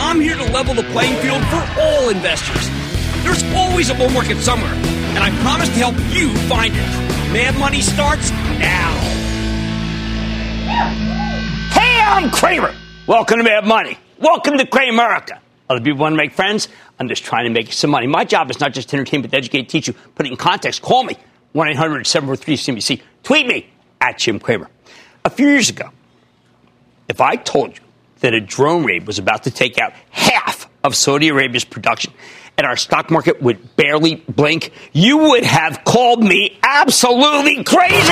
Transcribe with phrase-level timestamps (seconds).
[0.00, 2.70] I'm here to level the playing field for all investors.
[3.24, 7.32] There's always a bull market somewhere, and I promise to help you find it.
[7.32, 8.92] Mad Money starts now.
[11.72, 12.72] Hey, I'm Cramer.
[13.08, 13.98] Welcome to Mad Money.
[14.20, 15.40] Welcome to Cramerica.
[15.68, 16.68] Other people want to make friends.
[17.00, 18.06] I'm just trying to make some money.
[18.06, 20.36] My job is not just to entertain, but to educate, teach you, put it in
[20.36, 20.80] context.
[20.80, 21.16] Call me,
[21.54, 23.02] 1 800 743 CNBC.
[23.24, 23.68] Tweet me
[24.00, 24.70] at Jim Cramer.
[25.24, 25.90] A few years ago,
[27.08, 27.82] if I told you
[28.20, 32.12] that a drone raid was about to take out half of Saudi Arabia's production.
[32.56, 38.08] And our stock market would barely blink, you would have called me absolutely crazy.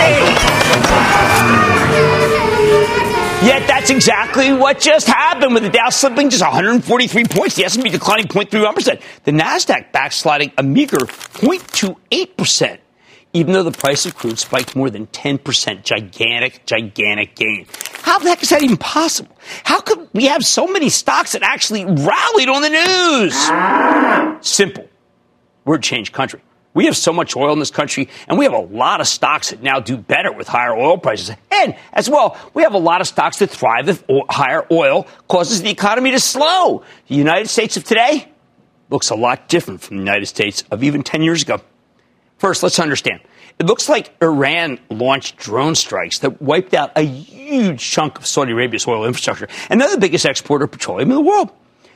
[3.44, 7.90] Yet that's exactly what just happened with the Dow slipping just 143 points, the S&P
[7.90, 12.78] declining 0.31%, the Nasdaq backsliding a meager 0.28%
[13.32, 15.84] even though the price of crude spiked more than 10%.
[15.84, 17.66] Gigantic, gigantic gain.
[18.02, 19.36] How the heck is that even possible?
[19.64, 22.70] How could we have so many stocks that actually rallied on the
[24.40, 24.46] news?
[24.46, 24.88] Simple.
[25.64, 26.40] We're a changed country.
[26.72, 29.48] We have so much oil in this country, and we have a lot of stocks
[29.48, 31.34] that now do better with higher oil prices.
[31.50, 35.62] And as well, we have a lot of stocks that thrive if higher oil causes
[35.62, 36.84] the economy to slow.
[37.08, 38.28] The United States of today
[38.90, 41.62] looks a lot different from the United States of even 10 years ago.
[42.38, 43.20] First, let's understand.
[43.58, 48.52] It looks like Iran launched drone strikes that wiped out a huge chunk of Saudi
[48.52, 51.50] Arabia's oil infrastructure, the biggest exporter of petroleum in the world.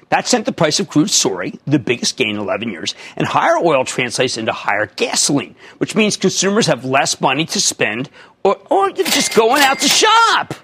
[0.09, 3.57] That sent the price of crude soaring, the biggest gain in 11 years, and higher
[3.59, 8.11] oil translates into higher gasoline, which means consumers have less money to spend
[8.43, 10.55] or, or just going out to shop.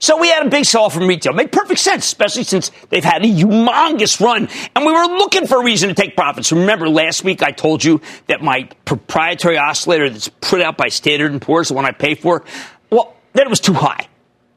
[0.00, 1.34] So we had a big sell from retail.
[1.34, 4.48] Made perfect sense, especially since they've had a humongous run.
[4.74, 6.50] And we were looking for a reason to take profits.
[6.52, 11.38] Remember last week I told you that my proprietary oscillator that's put out by Standard
[11.40, 12.44] & Poor's, the one I pay for,
[12.88, 14.08] well, that it was too high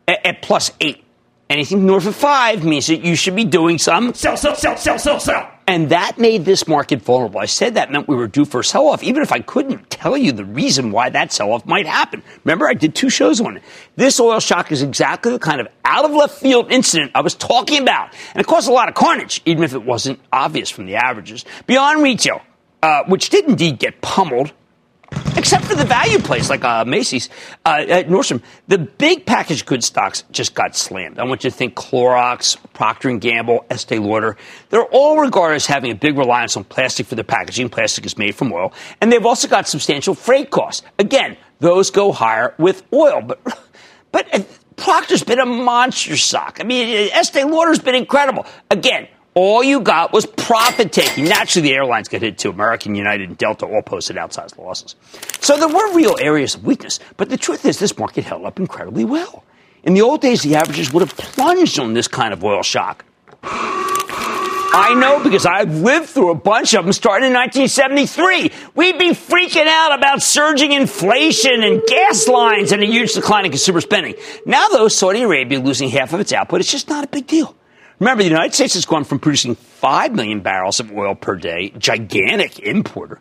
[0.08, 1.04] at, at plus eight.
[1.50, 4.98] Anything north of five means that you should be doing some sell, sell, sell, sell,
[4.98, 5.53] sell, sell.
[5.66, 7.40] And that made this market vulnerable.
[7.40, 9.90] I said that meant we were due for a sell off, even if I couldn't
[9.90, 12.22] tell you the reason why that sell off might happen.
[12.44, 13.63] Remember, I did two shows on it.
[13.96, 17.34] This oil shock is exactly the kind of out of left field incident I was
[17.34, 18.13] talking about.
[18.34, 21.46] And it caused a lot of carnage, even if it wasn't obvious from the averages.
[21.66, 22.41] Beyond retail,
[22.81, 24.51] uh, which did indeed get pummeled,
[25.35, 27.29] except for the value plays like uh, Macy's,
[27.66, 28.41] uh, at Nordstrom.
[28.68, 31.19] The big packaged goods stocks just got slammed.
[31.19, 34.38] I want you to think Clorox, Procter and Gamble, Estee Lauder.
[34.69, 37.69] They're all regarded as having a big reliance on plastic for their packaging.
[37.69, 40.85] Plastic is made from oil, and they've also got substantial freight costs.
[41.00, 43.40] Again, those go higher with oil, but
[44.12, 44.34] but.
[44.34, 44.44] Uh,
[44.75, 46.57] Procter's been a monster stock.
[46.59, 48.47] I mean, Estee Lauder's been incredible.
[48.72, 51.25] Again, all you got was profit taking.
[51.25, 52.49] Naturally, the airlines get hit too.
[52.49, 54.95] American, United, and Delta all posted outsized losses.
[55.41, 57.00] So there were real areas of weakness.
[57.18, 59.44] But the truth is, this market held up incredibly well.
[59.83, 63.06] In the old days, the averages would have plunged on this kind of oil shock.
[64.75, 68.51] I know because I've lived through a bunch of them starting in 1973.
[68.74, 73.51] We'd be freaking out about surging inflation and gas lines and a huge decline in
[73.51, 74.15] consumer spending.
[74.47, 77.56] Now, though, Saudi Arabia losing half of its output, it's just not a big deal.
[78.00, 81.74] Remember, the United States has gone from producing 5 million barrels of oil per day,
[81.78, 83.19] gigantic importer,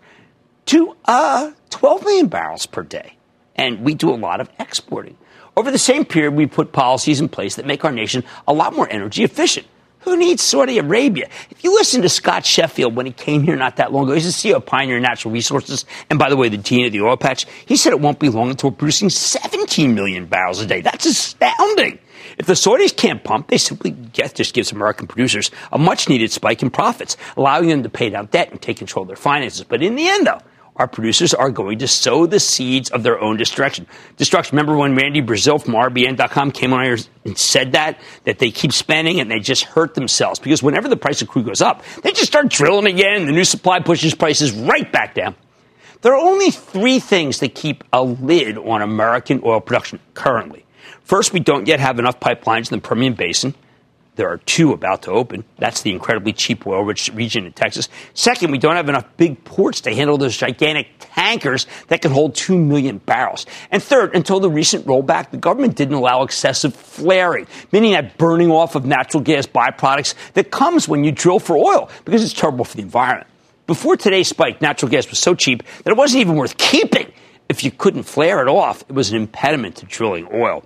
[0.67, 3.17] to uh, 12 million barrels per day.
[3.55, 5.17] And we do a lot of exporting.
[5.57, 8.75] Over the same period, we put policies in place that make our nation a lot
[8.75, 9.67] more energy efficient.
[10.01, 11.29] Who needs Saudi Arabia?
[11.51, 14.25] If you listen to Scott Sheffield when he came here not that long ago, he's
[14.25, 17.17] the CEO of Pioneer Natural Resources, and by the way, the dean of the oil
[17.17, 20.81] patch, he said it won't be long until we're producing 17 million barrels a day.
[20.81, 22.01] That's astounding.
[22.43, 26.33] If the Saudis can't pump, they simply get, just gives American producers a much needed
[26.33, 29.62] spike in profits, allowing them to pay down debt and take control of their finances.
[29.62, 30.41] But in the end, though,
[30.75, 33.87] our producers are going to sow the seeds of their own destruction.
[34.17, 34.56] Destruction.
[34.56, 38.00] Remember when Randy Braziel from RBN.com came on here and said that?
[38.25, 41.47] That they keep spending and they just hurt themselves because whenever the price of crude
[41.47, 43.21] goes up, they just start drilling again.
[43.21, 45.37] And the new supply pushes prices right back down.
[46.00, 50.67] There are only three things that keep a lid on American oil production currently.
[51.05, 53.55] First, we don't yet have enough pipelines in the Permian Basin.
[54.15, 55.45] There are two about to open.
[55.57, 57.89] That's the incredibly cheap oil rich region in Texas.
[58.13, 62.35] Second, we don't have enough big ports to handle those gigantic tankers that can hold
[62.35, 63.47] 2 million barrels.
[63.71, 68.51] And third, until the recent rollback, the government didn't allow excessive flaring, meaning that burning
[68.51, 72.67] off of natural gas byproducts that comes when you drill for oil because it's terrible
[72.67, 73.29] for the environment.
[73.67, 77.11] Before today's spike, natural gas was so cheap that it wasn't even worth keeping.
[77.49, 80.65] If you couldn't flare it off, it was an impediment to drilling oil.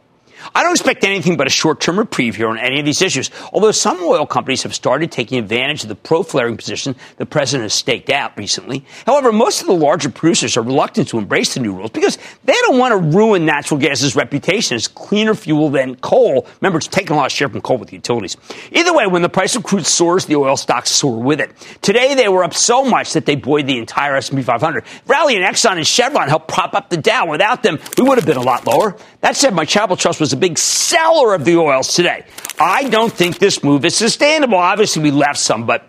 [0.54, 3.30] I don't expect anything but a short term reprieve here on any of these issues,
[3.52, 7.64] although some oil companies have started taking advantage of the pro flaring position the president
[7.64, 8.84] has staked out recently.
[9.06, 12.52] However, most of the larger producers are reluctant to embrace the new rules because they
[12.52, 16.46] don't want to ruin natural gas's reputation as cleaner fuel than coal.
[16.60, 18.36] Remember, it's taking a lot of share from coal with the utilities.
[18.72, 21.50] Either way, when the price of crude soars, the oil stocks soar with it.
[21.82, 24.84] Today, they were up so much that they buoyed the entire S&P 500.
[25.06, 27.26] Rally and Exxon and Chevron helped prop up the Dow.
[27.26, 28.96] Without them, we would have been a lot lower.
[29.20, 32.24] That said, my Charitable Trust was a big seller of the oils today.
[32.58, 34.56] I don't think this move is sustainable.
[34.56, 35.88] Obviously, we left some, but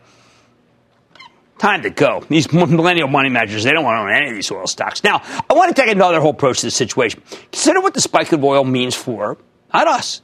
[1.57, 2.23] time to go.
[2.29, 5.03] These millennial money managers, they don't want to own any of these oil stocks.
[5.03, 7.21] Now, I want to take another whole approach to the situation.
[7.51, 9.37] Consider what the spike of oil means for
[9.73, 10.21] not us,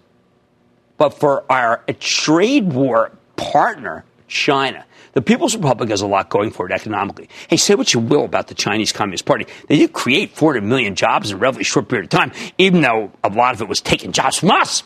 [0.98, 4.86] but for our trade war partner, China.
[5.13, 7.30] The People's Republic has a lot going for it economically.
[7.48, 9.45] Hey, say what you will about the Chinese Communist Party.
[9.68, 13.12] They did create 400 million jobs in a relatively short period of time, even though
[13.24, 14.83] a lot of it was taking jobs from us.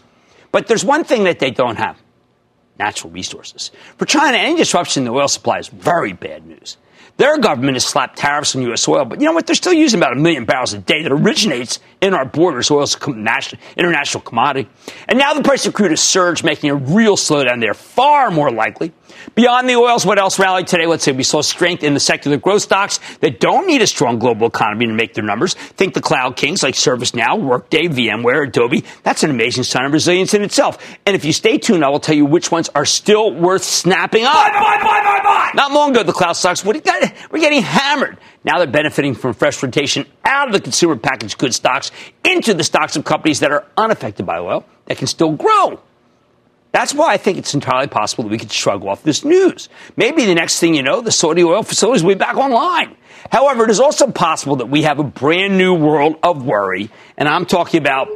[0.51, 1.97] But there's one thing that they don't have
[2.77, 3.71] natural resources.
[3.97, 6.77] For China, any disruption in the oil supply is very bad news.
[7.17, 8.87] Their government has slapped tariffs on U.S.
[8.87, 9.47] oil, but you know what?
[9.47, 12.69] They're still using about a million barrels a day that originates in our borders.
[12.69, 13.27] Oil is an
[13.75, 14.69] international commodity.
[15.07, 18.51] And now the price of crude has surged, making a real slowdown there far more
[18.51, 18.93] likely.
[19.35, 20.85] Beyond the oils, what else rallied today?
[20.85, 24.19] Let's say we saw strength in the secular growth stocks that don't need a strong
[24.19, 25.53] global economy to make their numbers.
[25.53, 28.83] Think the cloud kings like ServiceNow, Workday, VMware, Adobe.
[29.03, 30.77] That's an amazing sign of resilience in itself.
[31.05, 34.25] And if you stay tuned, I will tell you which ones are still worth snapping
[34.25, 34.33] up.
[34.33, 35.51] Buy, buy, buy, buy, buy.
[35.53, 38.17] Not long ago, the cloud stocks were getting hammered.
[38.43, 41.91] Now they're benefiting from fresh rotation out of the consumer packaged goods stocks
[42.23, 45.81] into the stocks of companies that are unaffected by oil that can still grow.
[46.71, 49.69] That's why I think it's entirely possible that we could shrug off this news.
[49.95, 52.95] Maybe the next thing you know, the Saudi oil facilities will be back online.
[53.31, 57.27] However, it is also possible that we have a brand new world of worry, and
[57.27, 58.07] I'm talking about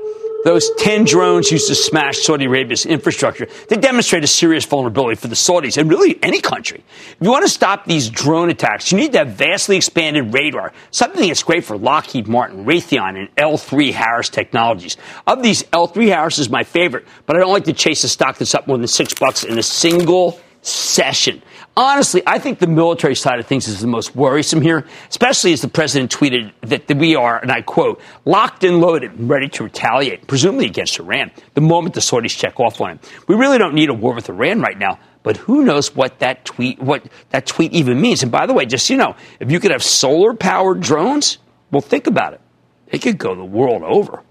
[0.44, 3.48] those 10 drones used to smash Saudi Arabia's infrastructure.
[3.70, 6.84] They demonstrate a serious vulnerability for the Saudis and really any country.
[6.88, 10.74] If you want to stop these drone attacks, you need to have vastly expanded radar,
[10.90, 14.98] something that's great for Lockheed Martin, Raytheon, and L3 Harris Technologies.
[15.28, 18.38] Of these, L3 Harris is my favorite, but I don't like to chase a stock
[18.38, 21.42] that's up more than six bucks in a single session.
[21.78, 25.62] Honestly, I think the military side of things is the most worrisome here, especially as
[25.62, 30.28] the president tweeted that we are, and I quote, locked and loaded, ready to retaliate,
[30.28, 33.00] presumably against Iran, the moment the Saudis check off on him.
[33.28, 36.44] We really don't need a war with Iran right now, but who knows what that
[36.44, 38.22] tweet, what that tweet even means.
[38.22, 41.38] And by the way, just so you know, if you could have solar powered drones,
[41.72, 42.42] well, think about it.
[42.88, 44.24] They could go the world over.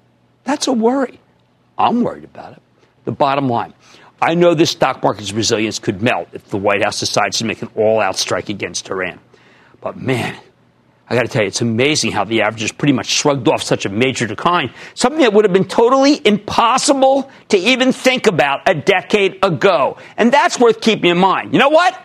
[0.45, 1.19] That's a worry.
[1.79, 2.63] I'm worried about it.
[3.07, 3.73] The bottom line
[4.23, 7.63] I know this stock market's resilience could melt if the White House decides to make
[7.63, 9.19] an all out strike against Iran.
[9.81, 10.37] But man,
[11.09, 13.87] I got to tell you, it's amazing how the averages pretty much shrugged off such
[13.87, 18.75] a major decline, something that would have been totally impossible to even think about a
[18.75, 19.97] decade ago.
[20.17, 21.53] And that's worth keeping in mind.
[21.53, 22.01] You know what?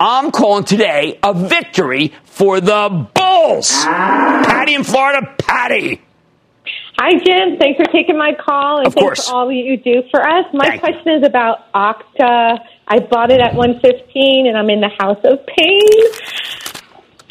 [0.00, 3.70] I'm calling today a victory for the Bulls.
[3.84, 6.00] Patty in Florida, Patty.
[6.98, 7.58] Hi, Jim.
[7.58, 9.28] Thanks for taking my call and of thanks course.
[9.28, 10.44] for all you do for us.
[10.52, 11.18] My Thank question you.
[11.18, 12.58] is about Okta.
[12.88, 15.88] I bought it at 115 and I'm in the house of pain.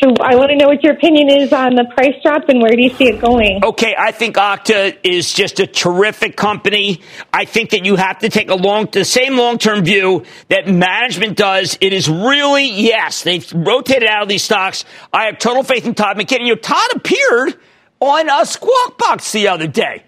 [0.02, 2.72] So I want to know what your opinion is on the price drop and where
[2.72, 3.60] do you see it going?
[3.66, 7.02] Okay, I think Okta is just a terrific company.
[7.34, 11.36] I think that you have to take a long, the same long-term view that management
[11.36, 11.78] does.
[11.82, 14.86] It is really, yes, they've rotated out of these stocks.
[15.12, 16.46] I have total faith in Todd McKinnon.
[16.46, 17.60] You know, Todd appeared
[18.00, 20.04] on a squawk box the other day.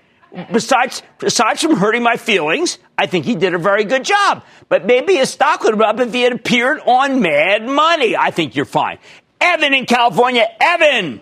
[0.51, 4.43] besides, besides from hurting my feelings, I think he did a very good job.
[4.69, 8.15] But maybe his stock would have up if he had appeared on Mad Money.
[8.15, 8.99] I think you're fine.
[9.39, 10.47] Evan in California.
[10.59, 11.21] Evan.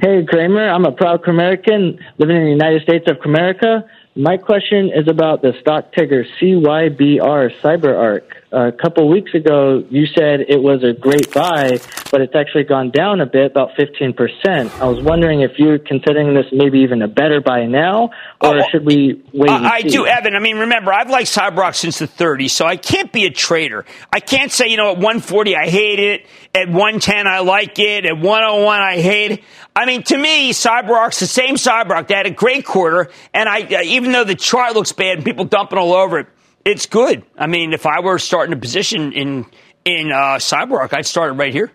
[0.00, 0.68] Hey, Cramer.
[0.68, 3.84] I'm a proud American living in the United States of America.
[4.16, 8.22] My question is about the stock ticker CYBR CyberArk.
[8.52, 11.78] A couple weeks ago, you said it was a great buy,
[12.10, 14.80] but it's actually gone down a bit, about 15%.
[14.80, 18.62] I was wondering if you're considering this maybe even a better buy now, or oh,
[18.72, 19.50] should we wait?
[19.50, 20.34] I do, Evan.
[20.34, 23.84] I mean, remember, I've liked CyberArk since the 30s, so I can't be a trader.
[24.12, 28.04] I can't say, you know, at 140 I hate it, at 110 I like it,
[28.04, 29.44] at 101 I hate it.
[29.76, 32.08] I mean, to me, CyberArk's the same CyberArk.
[32.08, 35.24] They had a great quarter, and I, uh, even though the chart looks bad and
[35.24, 36.26] people dumping all over it,
[36.64, 37.24] it's good.
[37.38, 39.46] I mean, if I were starting a position in
[39.84, 41.72] in uh, CyberArk, I'd start it right here.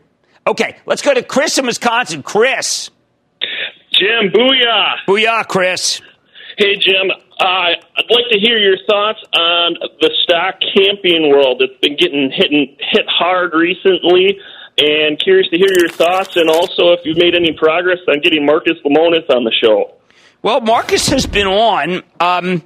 [0.48, 2.22] Okay, let's go to Chris in Wisconsin.
[2.22, 2.92] Chris.
[3.92, 4.98] Jim, booyah.
[5.08, 6.02] Booyah, Chris.
[6.58, 7.10] Hey, Jim.
[7.40, 11.62] Uh, I'd like to hear your thoughts on the stock camping world.
[11.62, 14.38] It's been getting hit, hit hard recently,
[14.78, 18.46] and curious to hear your thoughts, and also if you've made any progress on getting
[18.46, 19.96] Marcus Lemonis on the show.
[20.44, 22.04] Well, Marcus has been on.
[22.20, 22.64] Um,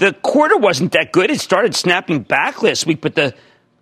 [0.00, 1.30] the quarter wasn't that good.
[1.30, 3.34] It started snapping back last week, but the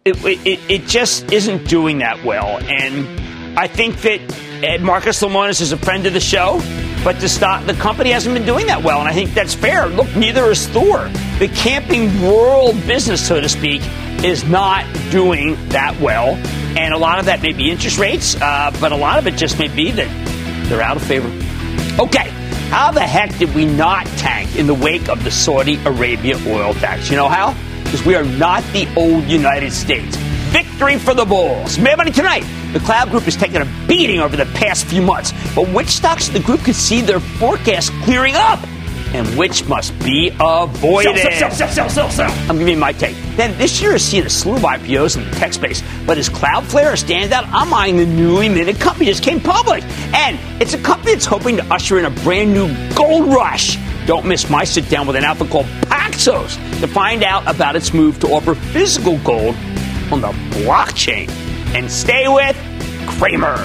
[0.05, 2.59] it, it, it just isn't doing that well.
[2.59, 4.21] And I think that
[4.65, 6.61] Ed Marcus Lemonis is a friend of the show,
[7.05, 9.87] but the stock, the company hasn't been doing that well, and I think that's fair.
[9.87, 11.09] Look, neither is Thor.
[11.39, 13.83] The camping world business, so to speak,
[14.25, 16.35] is not doing that well,
[16.77, 19.37] and a lot of that may be interest rates, uh, but a lot of it
[19.37, 21.29] just may be that they're out of favor.
[22.03, 22.35] Okay.
[22.71, 26.75] How the heck did we not tank in the wake of the Saudi Arabia oil
[26.75, 27.09] tax?
[27.09, 27.57] You know how?
[27.83, 30.17] Because we are not the old United States.
[30.53, 31.79] Victory for the Bulls.
[31.79, 32.45] Mad Money tonight.
[32.75, 36.29] The Cloud Group has taken a beating over the past few months, but which stocks
[36.29, 38.61] the group could see their forecast clearing up?
[39.15, 41.19] And which must be avoided.
[41.19, 43.17] Sell, sell, sell, sell, sell, I'm giving you my take.
[43.37, 46.29] Then this year has seen a slew of IPOs in the tech space, but as
[46.29, 49.83] Cloudflare stands out, I'm eyeing the newly minted company just came public.
[50.15, 53.79] And it's a company that's hoping to usher in a brand new gold rush.
[54.07, 57.93] Don't miss my sit down with an outfit called Paxos to find out about its
[57.93, 59.55] move to offer physical gold
[60.11, 61.29] on the blockchain.
[61.75, 62.57] And stay with
[63.07, 63.57] Cramer.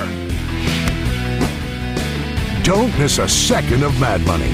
[2.64, 4.54] Don't miss a second of Mad Money.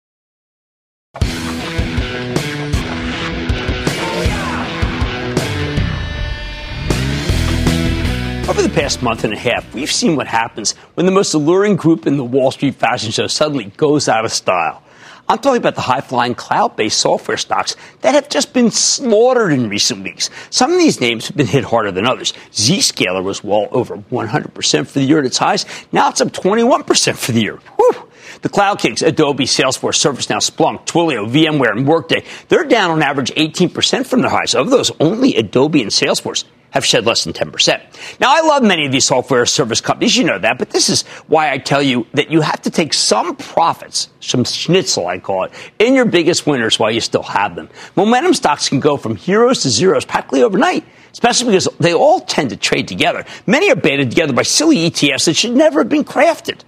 [8.51, 11.77] Over the past month and a half, we've seen what happens when the most alluring
[11.77, 14.83] group in the Wall Street fashion show suddenly goes out of style.
[15.29, 19.53] I'm talking about the high flying cloud based software stocks that have just been slaughtered
[19.53, 20.29] in recent weeks.
[20.49, 22.33] Some of these names have been hit harder than others.
[22.51, 25.65] Zscaler was well over 100% for the year at its highs.
[25.93, 27.55] Now it's up 21% for the year.
[27.77, 28.09] Whew.
[28.41, 33.31] The Cloud Kings, Adobe, Salesforce, ServiceNow, Splunk, Twilio, VMware, and Workday, they're down on average
[33.31, 34.55] 18% from their highs.
[34.55, 38.19] Of those, only Adobe and Salesforce have shed less than 10%.
[38.19, 40.17] Now, I love many of these software service companies.
[40.17, 42.93] You know that, but this is why I tell you that you have to take
[42.93, 47.55] some profits, some schnitzel, I call it, in your biggest winners while you still have
[47.55, 47.69] them.
[47.95, 52.51] Momentum stocks can go from heroes to zeros practically overnight especially because they all tend
[52.51, 53.25] to trade together.
[53.45, 56.61] Many are banded together by silly ETFs that should never have been crafted.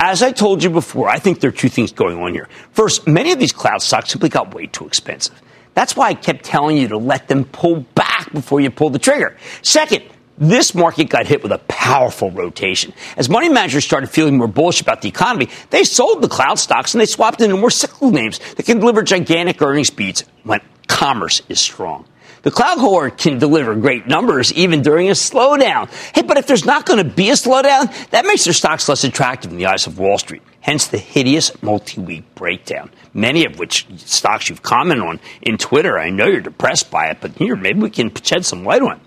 [0.00, 2.48] As I told you before, I think there are two things going on here.
[2.72, 5.40] First, many of these cloud stocks simply got way too expensive.
[5.74, 8.98] That's why I kept telling you to let them pull back before you pull the
[8.98, 9.36] trigger.
[9.62, 10.04] Second,
[10.38, 12.92] this market got hit with a powerful rotation.
[13.16, 16.94] As money managers started feeling more bullish about the economy, they sold the cloud stocks
[16.94, 21.42] and they swapped into more cyclical names that can deliver gigantic earnings beats when commerce
[21.48, 22.06] is strong.
[22.42, 25.88] The cloud cohort can deliver great numbers even during a slowdown.
[26.14, 29.04] Hey, but if there's not going to be a slowdown, that makes their stocks less
[29.04, 30.42] attractive in the eyes of Wall Street.
[30.62, 32.90] Hence the hideous multi-week breakdown.
[33.12, 35.98] Many of which stocks you've commented on in Twitter.
[35.98, 38.92] I know you're depressed by it, but here, maybe we can shed some light on
[38.92, 39.02] it.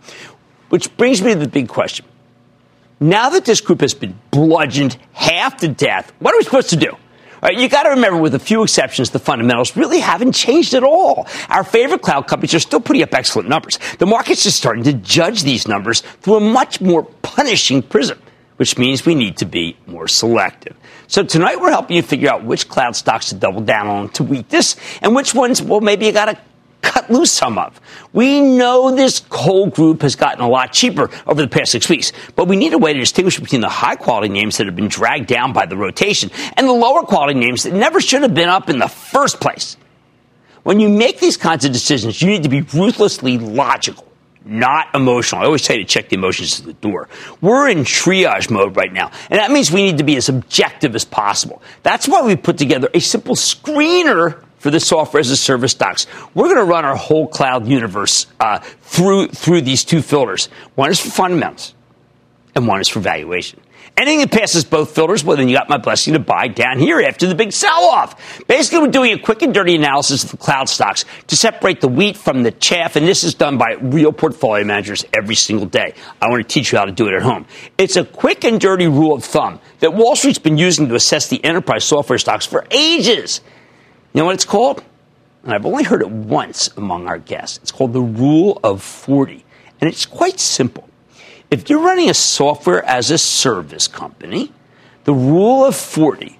[0.69, 2.05] Which brings me to the big question.
[2.99, 6.75] Now that this group has been bludgeoned half to death, what are we supposed to
[6.75, 6.95] do?
[7.41, 10.83] Right, you got to remember, with a few exceptions, the fundamentals really haven't changed at
[10.83, 11.27] all.
[11.47, 13.77] Our favorite cloud companies are still putting up excellent numbers.
[13.99, 18.19] The market's just starting to judge these numbers through a much more punishing prism,
[18.57, 20.75] which means we need to be more selective.
[21.07, 24.23] So tonight we're helping you figure out which cloud stocks to double down on to
[24.23, 26.37] weak this and which ones, well, maybe you got to
[26.81, 27.79] cut loose some of.
[28.13, 32.11] We know this whole group has gotten a lot cheaper over the past six weeks,
[32.35, 34.87] but we need a way to distinguish between the high quality names that have been
[34.87, 38.49] dragged down by the rotation and the lower quality names that never should have been
[38.49, 39.77] up in the first place.
[40.63, 44.04] When you make these kinds of decisions, you need to be ruthlessly logical
[44.45, 45.41] not emotional.
[45.41, 47.09] I always you to check the emotions at the door.
[47.41, 50.95] We're in triage mode right now, and that means we need to be as objective
[50.95, 51.61] as possible.
[51.83, 56.07] That's why we put together a simple screener for the software as a service stocks.
[56.33, 60.47] We're going to run our whole cloud universe uh, through through these two filters.
[60.75, 61.73] One is for fundamentals,
[62.55, 63.59] and one is for valuation.
[63.97, 66.99] Anything that passes both filters, well, then you got my blessing to buy down here
[66.99, 68.45] after the big sell off.
[68.45, 71.87] Basically, we're doing a quick and dirty analysis of the cloud stocks to separate the
[71.87, 75.93] wheat from the chaff, and this is done by real portfolio managers every single day.
[76.21, 77.45] I want to teach you how to do it at home.
[77.77, 81.29] It's a quick and dirty rule of thumb that Wall Street's been using to assess
[81.29, 83.39] the enterprise software stocks for ages.
[84.13, 84.83] You know what it's called?
[85.45, 87.59] And I've only heard it once among our guests.
[87.59, 89.45] It's called the Rule of 40.
[89.79, 90.84] And it's quite simple.
[91.51, 94.51] If you're running a software as a service company,
[95.03, 96.39] the Rule of 40,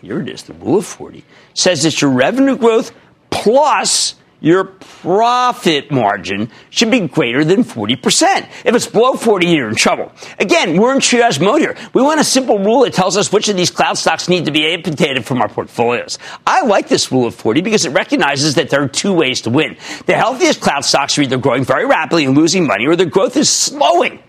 [0.00, 1.24] here it is, the Rule of 40,
[1.54, 2.92] says that your revenue growth
[3.30, 8.48] plus your profit margin should be greater than 40%.
[8.64, 10.12] If it's below 40, you're in trouble.
[10.38, 11.76] Again, we're in triage mode here.
[11.92, 14.50] We want a simple rule that tells us which of these cloud stocks need to
[14.50, 16.18] be amputated from our portfolios.
[16.46, 19.50] I like this rule of 40 because it recognizes that there are two ways to
[19.50, 19.76] win.
[20.06, 23.36] The healthiest cloud stocks are either growing very rapidly and losing money or their growth
[23.36, 24.22] is slowing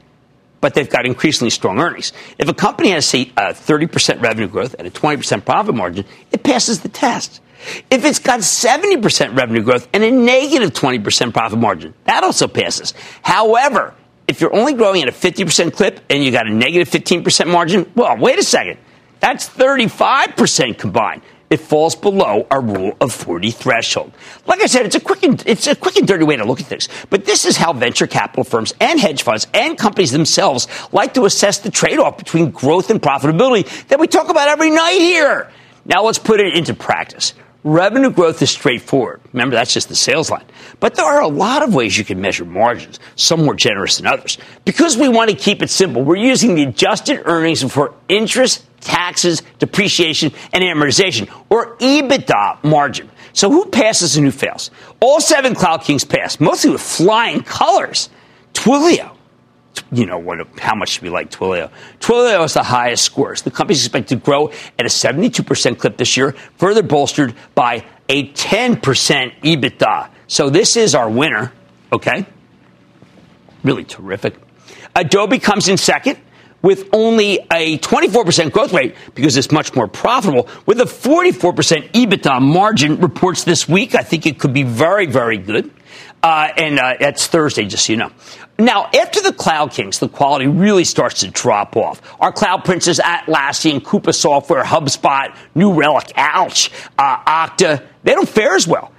[0.62, 2.13] but they've got increasingly strong earnings.
[2.38, 6.43] If a company has, say, a 30% revenue growth and a 20% profit margin, it
[6.43, 7.41] passes the test.
[7.89, 12.93] If it's got 70% revenue growth and a negative 20% profit margin, that also passes.
[13.21, 13.93] However,
[14.28, 17.91] if you're only growing at a 50% clip and you got a negative 15% margin,
[17.95, 18.78] well, wait a second.
[19.19, 21.21] That's 35% combined.
[21.52, 24.14] It falls below our rule of 40 threshold.
[24.48, 26.62] Like I said, it's a quick and, it's a quick and dirty way to look
[26.62, 26.88] at things.
[27.10, 31.26] But this is how venture capital firms and hedge funds and companies themselves like to
[31.26, 35.52] assess the trade-off between growth and profitability that we talk about every night here.
[35.84, 37.34] Now let's put it into practice.
[37.63, 39.21] Revenue growth is straightforward.
[39.34, 40.45] Remember, that's just the sales line.
[40.80, 44.08] But there are a lot of ways you can measure margins, some more generous than
[44.08, 44.39] others.
[44.65, 49.43] Because we want to keep it simple, we're using the adjusted earnings for interest, taxes,
[49.60, 53.12] depreciation, and amortization, or EBITDA margin.
[53.34, 54.71] So who passes and who fails?
[55.00, 58.10] All seven Cloud Kings pass, mostly with flying colors.
[58.54, 59.15] Twilio,
[59.92, 61.70] you know, what, how much we like Twilio?
[62.00, 63.42] Twilio is the highest scores.
[63.42, 67.86] The company is expected to grow at a 72% clip this year, further bolstered by
[68.10, 70.10] a 10% EBITDA.
[70.28, 71.52] So this is our winner,
[71.92, 72.26] okay?
[73.64, 74.36] Really terrific.
[74.96, 76.18] Adobe comes in second
[76.62, 82.42] with only a 24% growth rate because it's much more profitable with a 44% EBITDA
[82.42, 83.96] margin reports this week.
[83.96, 85.72] I think it could be very, very good.
[86.24, 88.12] Uh, and uh, Thursday, just so you know.
[88.60, 92.00] Now, after the Cloud Kings, the quality really starts to drop off.
[92.20, 98.56] Our Cloud Princes, Atlassian, Coupa Software, HubSpot, New Relic, ouch, uh, Okta, they don't fare
[98.56, 98.92] as well.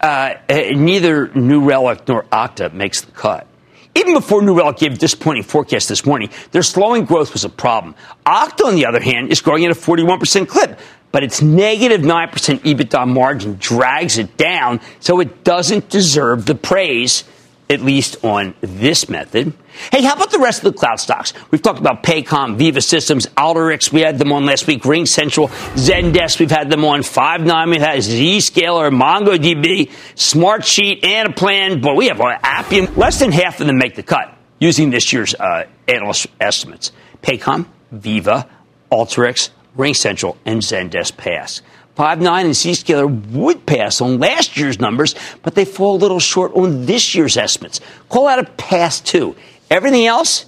[0.00, 3.48] Uh, neither New Relic nor Okta makes the cut.
[3.96, 7.94] Even before New Relic gave disappointing forecast this morning, their slowing growth was a problem.
[8.26, 10.78] Okta, on the other hand, is growing at a 41% clip,
[11.14, 12.30] but its negative 9%
[12.62, 17.22] EBITDA margin drags it down, so it doesn't deserve the praise
[17.70, 19.52] at least on this method.
[19.92, 21.32] Hey, how about the rest of the cloud stocks?
[21.52, 23.92] We've talked about Paycom, Veeva Systems, Alteryx.
[23.92, 24.84] We had them on last week.
[24.84, 25.46] Ring Central,
[25.76, 26.40] Zendesk.
[26.40, 27.70] We've had them on Five9.
[27.70, 31.80] We've had Zscaler, MongoDB, Smartsheet, Anaplan.
[31.80, 32.92] But we have Appian.
[32.96, 36.90] Less than half of them make the cut using this year's uh, analyst estimates.
[37.22, 38.48] Paycom, Veeva,
[38.90, 41.62] Alteryx, Ring Central, and Zendesk pass.
[41.96, 46.52] Five9 and Zscaler would pass on last year's numbers, but they fall a little short
[46.54, 47.80] on this year's estimates.
[48.08, 49.36] Call out a pass too.
[49.70, 50.46] Everything else,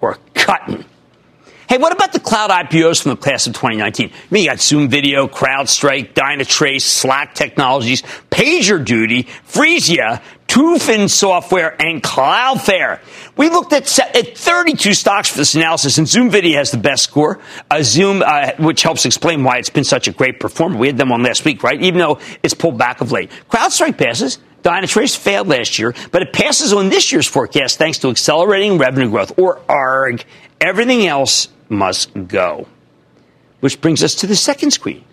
[0.00, 0.84] we're cutting.
[1.68, 4.10] Hey, what about the cloud IPOs from the class of 2019?
[4.10, 12.02] I mean, you got Zoom Video, CrowdStrike, Dynatrace, Slack Technologies, PagerDuty, Phreesia, Tufin Software, and
[12.02, 13.00] Cloudflare.
[13.38, 17.04] We looked at, at 32 stocks for this analysis, and Zoom Video has the best
[17.04, 17.38] score.
[17.70, 20.76] Uh, Zoom, uh, which helps explain why it's been such a great performer.
[20.76, 21.80] We had them on last week, right?
[21.80, 23.30] Even though it's pulled back of late.
[23.48, 24.40] CrowdStrike passes.
[24.64, 29.08] Dynatrace failed last year, but it passes on this year's forecast thanks to accelerating revenue
[29.08, 30.24] growth, or ARG.
[30.60, 32.66] Everything else must go.
[33.60, 35.04] Which brings us to the second screen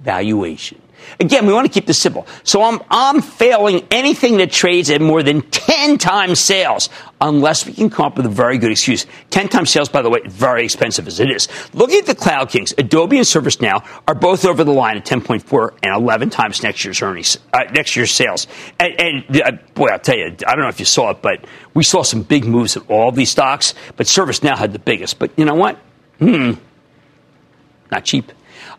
[0.00, 0.82] valuation.
[1.18, 2.26] Again, we want to keep this simple.
[2.44, 6.88] So I'm, I'm failing anything that trades at more than 10 times sales,
[7.20, 9.06] unless we can come up with a very good excuse.
[9.30, 11.48] 10 times sales, by the way, very expensive as it is.
[11.74, 15.78] Looking at the Cloud Kings, Adobe and ServiceNow are both over the line at 10.4
[15.82, 18.46] and 11 times next year's earnings, uh, next year's sales.
[18.78, 21.44] And, and uh, boy, I'll tell you, I don't know if you saw it, but
[21.74, 25.18] we saw some big moves in all these stocks, but ServiceNow had the biggest.
[25.18, 25.76] But you know what?
[26.18, 26.52] Hmm.
[27.90, 28.30] Not cheap.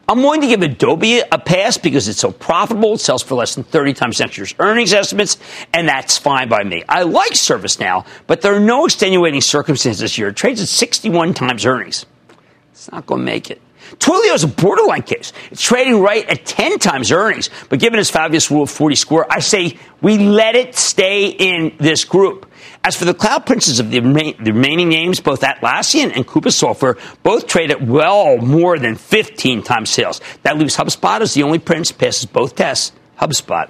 [0.08, 2.94] I'm willing to give Adobe a pass because it's so profitable.
[2.94, 5.38] It sells for less than 30 times next year's earnings estimates,
[5.74, 6.84] and that's fine by me.
[6.90, 10.30] I like ServiceNow, but there are no extenuating circumstances this year.
[10.30, 12.06] It trades at 61 times earnings.
[12.72, 13.62] It's not going to make it.
[14.00, 15.34] Twilio is a borderline case.
[15.52, 17.50] It's trading right at 10 times earnings.
[17.70, 21.76] But given its fabulous rule of 40 score, I say we let it stay in
[21.78, 22.51] this group.
[22.84, 26.98] As for the cloud princes of the, the remaining names, both Atlassian and Coupa Software
[27.22, 30.20] both trade at well more than 15 times sales.
[30.42, 32.92] That leaves HubSpot as the only prince passes both tests.
[33.20, 33.70] HubSpot.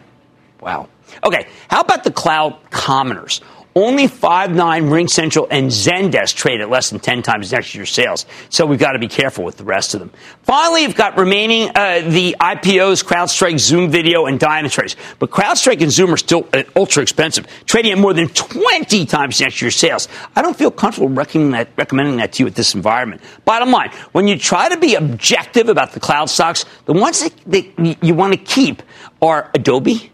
[0.61, 0.87] Wow.
[1.25, 3.41] Okay, how about the cloud commoners?
[3.73, 8.25] Only Five9, Ring Central, and Zendesk trade at less than 10 times next year's sales.
[8.49, 10.11] So we've got to be careful with the rest of them.
[10.43, 14.97] Finally, you've got remaining uh, the IPOs, CrowdStrike, Zoom Video, and Dynatrace.
[15.19, 19.39] But CrowdStrike and Zoom are still uh, ultra expensive, trading at more than 20 times
[19.39, 20.09] next year's sales.
[20.35, 23.21] I don't feel comfortable recommending that, recommending that to you at this environment.
[23.45, 27.33] Bottom line, when you try to be objective about the cloud stocks, the ones that,
[27.47, 28.83] that you want to keep
[29.21, 30.11] are Adobe,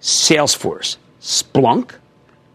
[0.00, 1.94] Salesforce, Splunk,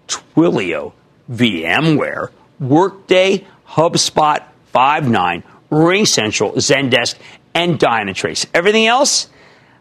[0.08, 0.94] Twilio,
[1.32, 4.44] VMware, Workday, HubSpot,
[4.74, 7.16] Five9, Ring Central, Zendesk,
[7.54, 8.46] and Dynatrace.
[8.54, 9.30] Everything else,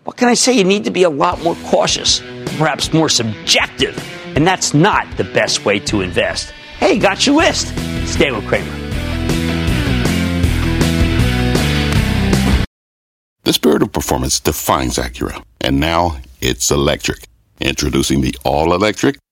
[0.05, 0.53] what can I say?
[0.53, 2.21] You need to be a lot more cautious,
[2.59, 3.97] perhaps more subjective,
[4.37, 6.53] and that's not the best way to invest.
[6.79, 7.69] Hey, got your list.
[8.07, 8.87] Stay with Cramer.
[13.45, 17.29] The spirit of performance defines Acura, and now it's electric.
[17.61, 19.17] Introducing the all electric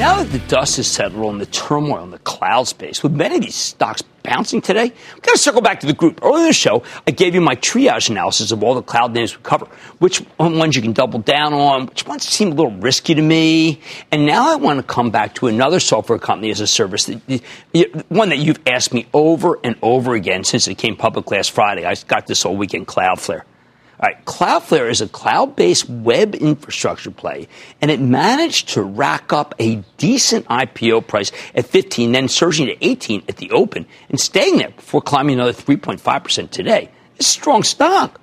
[0.00, 3.34] Now that the dust has settled on the turmoil in the cloud space, with many
[3.34, 6.20] of these stocks bouncing today, I'm going to circle back to the group.
[6.22, 9.36] Earlier in the show, I gave you my triage analysis of all the cloud names
[9.36, 9.66] we cover,
[9.98, 13.82] which ones you can double down on, which ones seem a little risky to me.
[14.10, 17.06] And now I want to come back to another software company as a service,
[18.08, 21.84] one that you've asked me over and over again since it came public last Friday.
[21.84, 23.42] I got this all weekend, Cloudflare.
[24.02, 27.48] All right, Cloudflare is a cloud based web infrastructure play,
[27.82, 32.82] and it managed to rack up a decent IPO price at 15, then surging to
[32.82, 36.88] 18 at the open and staying there before climbing another 3.5% today.
[37.16, 38.18] It's a strong stock.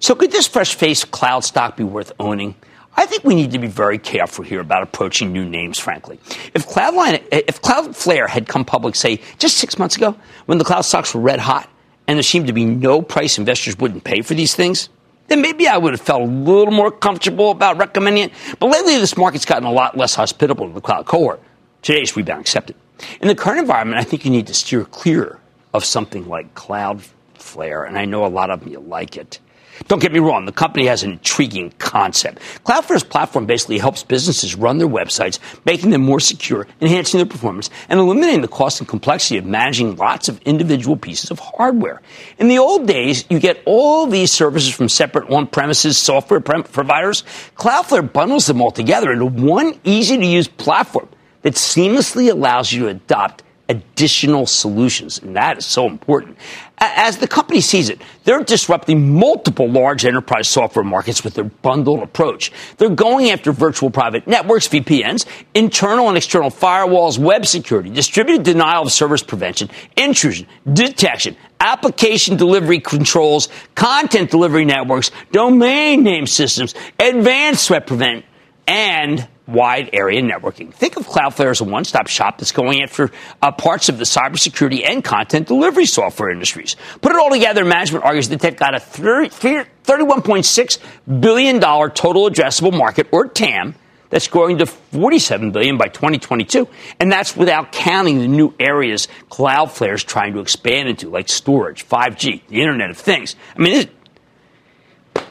[0.00, 2.56] So, could this fresh faced cloud stock be worth owning?
[2.96, 6.18] I think we need to be very careful here about approaching new names, frankly.
[6.52, 10.80] If Cloudline, if Cloudflare had come public, say, just six months ago, when the cloud
[10.80, 11.70] stocks were red hot,
[12.10, 14.88] and there seemed to be no price investors wouldn't pay for these things,
[15.28, 18.32] then maybe I would have felt a little more comfortable about recommending it.
[18.58, 21.40] But lately, this market's gotten a lot less hospitable to the cloud cohort.
[21.82, 22.74] Today's rebound accepted.
[23.20, 25.38] In the current environment, I think you need to steer clear
[25.72, 29.38] of something like Cloudflare, and I know a lot of you like it.
[29.88, 32.40] Don't get me wrong, the company has an intriguing concept.
[32.64, 37.70] Cloudflare's platform basically helps businesses run their websites, making them more secure, enhancing their performance,
[37.88, 42.00] and eliminating the cost and complexity of managing lots of individual pieces of hardware.
[42.38, 47.24] In the old days, you get all these services from separate on premises software providers.
[47.56, 51.08] Cloudflare bundles them all together into one easy to use platform
[51.42, 55.20] that seamlessly allows you to adopt additional solutions.
[55.20, 56.36] And that is so important.
[56.78, 62.02] As the company sees it, they're disrupting multiple large enterprise software markets with their bundled
[62.02, 62.50] approach.
[62.78, 68.84] They're going after virtual private networks, VPNs, internal and external firewalls, web security, distributed denial
[68.84, 77.68] of service prevention, intrusion, detection, application delivery controls, content delivery networks, domain name systems, advanced
[77.68, 78.24] threat prevent,
[78.66, 80.72] and wide area networking.
[80.72, 83.10] Think of Cloudflare as a one stop shop that's going after
[83.42, 86.76] uh, parts of the cybersecurity and content delivery software industries.
[87.00, 93.06] Put it all together, management argues that they've got a $31.6 billion total addressable market,
[93.12, 93.74] or TAM,
[94.10, 99.94] that's growing to 47 billion by 2022 and that's without counting the new areas cloudflare
[99.94, 103.88] is trying to expand into like storage 5g the internet of things i mean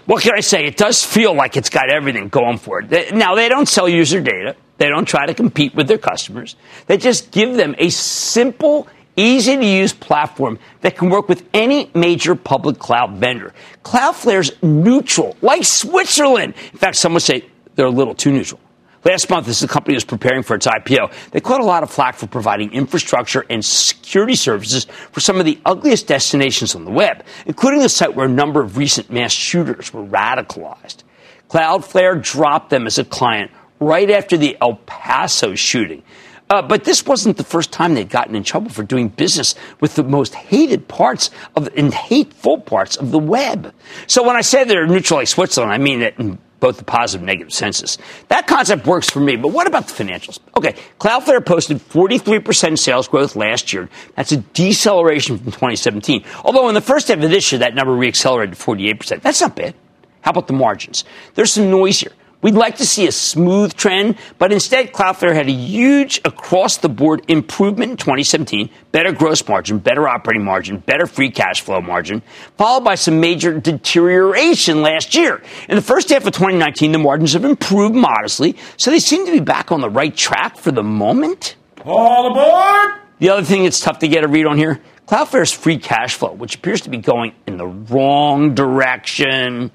[0.05, 0.65] what can I say?
[0.65, 3.13] It does feel like it's got everything going for it.
[3.13, 4.55] Now, they don't sell user data.
[4.77, 6.55] They don't try to compete with their customers.
[6.87, 11.91] They just give them a simple, easy to use platform that can work with any
[11.93, 13.53] major public cloud vendor.
[13.83, 16.53] Cloudflare's neutral, like Switzerland.
[16.71, 18.59] In fact, some would say they're a little too neutral.
[19.05, 21.89] Last month, as the company was preparing for its IPO, they caught a lot of
[21.89, 26.91] flack for providing infrastructure and security services for some of the ugliest destinations on the
[26.91, 31.03] web, including the site where a number of recent mass shooters were radicalized.
[31.49, 36.03] Cloudflare dropped them as a client right after the El Paso shooting.
[36.49, 39.95] Uh, but this wasn't the first time they'd gotten in trouble for doing business with
[39.95, 43.73] the most hated parts of and hateful parts of the web.
[44.07, 47.27] So when I say they're neutral like Switzerland, I mean in both the positive and
[47.27, 47.97] negative senses.
[48.27, 50.39] That concept works for me, but what about the financials?
[50.57, 53.89] Okay, Cloudflare posted 43% sales growth last year.
[54.15, 56.23] That's a deceleration from 2017.
[56.43, 59.21] Although in the first half of this year, that number reaccelerated to 48%.
[59.21, 59.75] That's not bad.
[60.21, 61.05] How about the margins?
[61.35, 62.11] There's some noise here.
[62.41, 66.87] We'd like to see a smooth trend, but instead, Cloudflare had a huge across the
[66.87, 72.21] board improvement in 2017, better gross margin, better operating margin, better free cash flow margin,
[72.57, 75.43] followed by some major deterioration last year.
[75.67, 79.33] In the first half of 2019, the margins have improved modestly, so they seem to
[79.33, 81.57] be back on the right track for the moment.
[81.83, 83.01] All aboard!
[83.19, 86.31] The other thing that's tough to get a read on here Cloudflare's free cash flow,
[86.31, 89.71] which appears to be going in the wrong direction.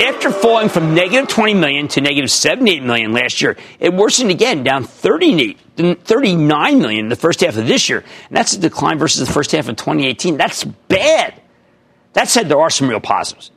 [0.00, 4.62] After falling from negative 20 million to negative 78 million last year, it worsened again,
[4.62, 5.58] down 38,
[6.04, 8.04] 39 million in the first half of this year.
[8.28, 10.36] And that's a decline versus the first half of 2018.
[10.36, 11.40] That's bad.
[12.12, 13.50] That said, there are some real positives.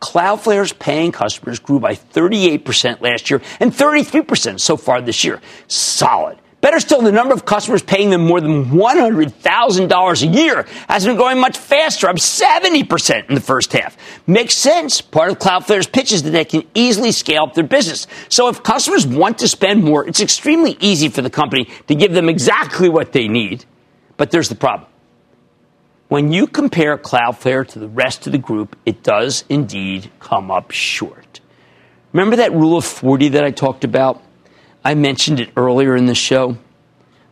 [0.00, 5.40] Cloudflare's paying customers grew by 38% last year and 33% so far this year.
[5.66, 6.38] Solid.
[6.60, 11.16] Better still, the number of customers paying them more than $100,000 a year has been
[11.16, 13.96] growing much faster, up 70% in the first half.
[14.26, 15.00] Makes sense.
[15.00, 18.06] Part of Cloudflare's pitch is that they can easily scale up their business.
[18.28, 22.12] So if customers want to spend more, it's extremely easy for the company to give
[22.12, 23.64] them exactly what they need.
[24.18, 24.90] But there's the problem.
[26.08, 30.72] When you compare Cloudflare to the rest of the group, it does indeed come up
[30.72, 31.40] short.
[32.12, 34.20] Remember that rule of 40 that I talked about?
[34.82, 36.56] I mentioned it earlier in the show.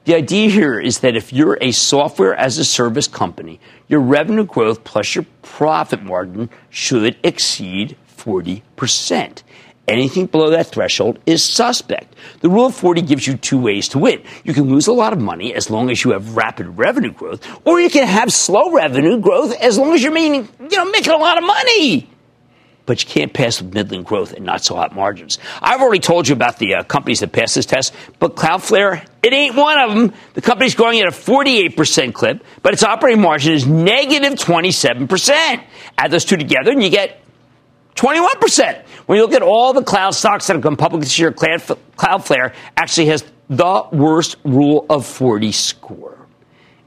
[0.04, 3.58] The idea here is that if you're a software as a service company,
[3.88, 9.42] your revenue growth plus your profit margin should exceed 40%.
[9.86, 12.14] Anything below that threshold is suspect.
[12.40, 14.22] The rule of 40 gives you two ways to win.
[14.44, 17.46] You can lose a lot of money as long as you have rapid revenue growth,
[17.66, 21.14] or you can have slow revenue growth as long as you're making, you know, making
[21.14, 22.10] a lot of money
[22.88, 25.38] but you can't pass with middling growth and not so hot margins.
[25.60, 29.32] I've already told you about the uh, companies that pass this test, but Cloudflare, it
[29.34, 30.14] ain't one of them.
[30.32, 35.62] The company's growing at a 48% clip, but its operating margin is negative 27%.
[35.98, 37.20] Add those two together and you get
[37.94, 38.82] 21%.
[39.04, 42.54] When you look at all the cloud stocks that have come public this year, Cloudflare
[42.74, 46.26] actually has the worst rule of 40 score.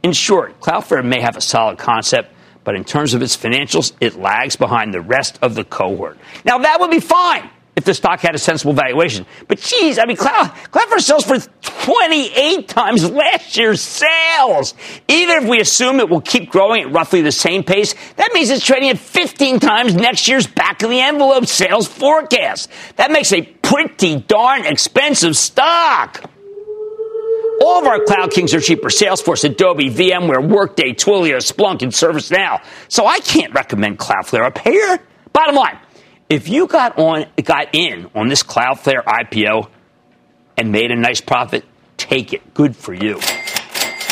[0.02, 4.16] In short, Cloudflare may have a solid concept, but in terms of its financials, it
[4.16, 6.18] lags behind the rest of the cohort.
[6.46, 9.26] Now, that would be fine if the stock had a sensible valuation.
[9.48, 14.74] But geez, I mean, Cloud, Cloudflare sells for 28 times last year's sales.
[15.08, 18.50] Even if we assume it will keep growing at roughly the same pace, that means
[18.50, 22.70] it's trading at 15 times next year's back of the envelope sales forecast.
[22.98, 26.31] That makes a pretty darn expensive stock.
[27.64, 28.90] All of our cloud kings are cheaper.
[28.90, 32.64] Salesforce, Adobe, VMware, Workday, Twilio, Splunk, and ServiceNow.
[32.88, 34.98] So I can't recommend Cloudflare up here.
[35.32, 35.78] Bottom line,
[36.28, 39.70] if you got on, got in on this Cloudflare IPO
[40.58, 41.64] and made a nice profit,
[41.98, 42.54] take it.
[42.56, 43.20] Good for you.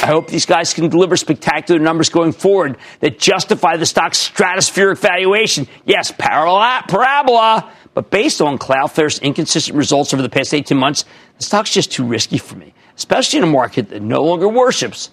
[0.02, 5.00] I hope these guys can deliver spectacular numbers going forward that justify the stock's stratospheric
[5.00, 5.68] valuation.
[5.86, 7.70] Yes, parabola, parabola.
[7.94, 11.06] But based on Cloudflare's inconsistent results over the past 18 months,
[11.38, 15.10] the stock's just too risky for me especially in a market that no longer worships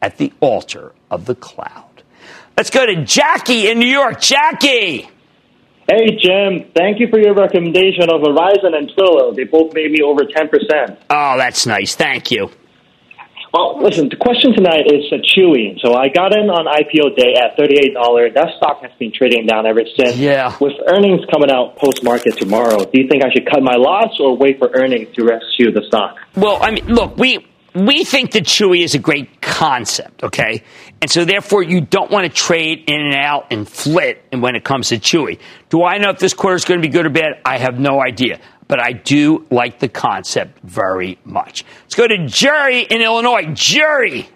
[0.00, 1.84] at the altar of the cloud.
[2.56, 4.22] Let's go to Jackie in New York.
[4.22, 5.10] Jackie!
[5.86, 6.70] Hey, Jim.
[6.74, 9.36] Thank you for your recommendation of Verizon and Twilio.
[9.36, 10.96] They both made me over 10%.
[11.10, 11.94] Oh, that's nice.
[11.94, 12.50] Thank you.
[13.52, 15.80] Well, listen, the question tonight is Chewy.
[15.80, 18.34] So I got in on IPO day at $38.
[18.34, 20.16] That stock has been trading down ever since.
[20.16, 20.56] Yeah.
[20.60, 24.20] With earnings coming out post market tomorrow, do you think I should cut my loss
[24.20, 26.16] or wait for earnings to rescue the stock?
[26.36, 30.62] Well, I mean, look, we we think that Chewy is a great concept, okay?
[31.00, 34.64] And so therefore you don't want to trade in and out and flit when it
[34.64, 35.38] comes to Chewy.
[35.70, 37.40] Do I know if this quarter is going to be good or bad?
[37.44, 41.64] I have no idea but I do like the concept very much.
[41.82, 43.52] Let's go to Jerry in Illinois.
[43.54, 44.28] Jerry.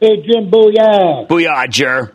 [0.00, 1.28] Hey, Jim, booyah.
[1.28, 2.14] Booyah, Jer.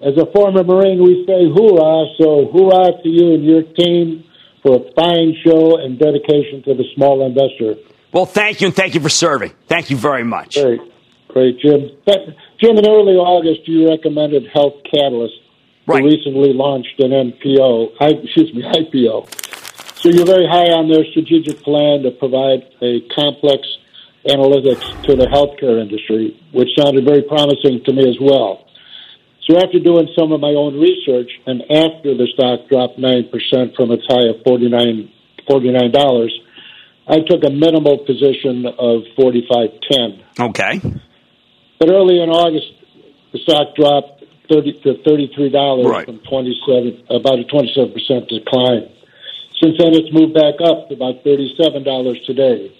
[0.00, 4.24] As a former Marine, we say hoorah, so hoorah to you and your team
[4.62, 7.74] for a fine show and dedication to the small investor.
[8.12, 9.52] Well, thank you, and thank you for serving.
[9.68, 10.54] Thank you very much.
[10.54, 10.80] Great.
[11.28, 11.90] Great, Jim.
[12.60, 15.34] Jim, in early August, you recommended Health Catalyst,
[15.86, 16.00] right.
[16.00, 19.28] who recently launched an NPO, I, excuse me, IPO.
[20.04, 23.64] So you're very high on their strategic plan to provide a complex
[24.28, 28.68] analytics to the healthcare industry, which sounded very promising to me as well.
[29.48, 33.32] So after doing some of my own research and after the stock dropped 9%
[33.76, 35.08] from its high of $49,
[35.48, 36.28] $49
[37.08, 40.20] I took a minimal position of 45.10.
[40.38, 40.80] Okay.
[41.80, 42.72] But early in August,
[43.32, 46.04] the stock dropped 30 to $33 right.
[46.04, 48.90] from 27, about a 27% decline.
[49.62, 52.74] Since then, it's moved back up to about thirty-seven dollars today,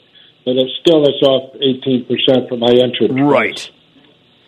[0.44, 3.08] but it's still it's off eighteen percent from my entry.
[3.08, 3.70] Right.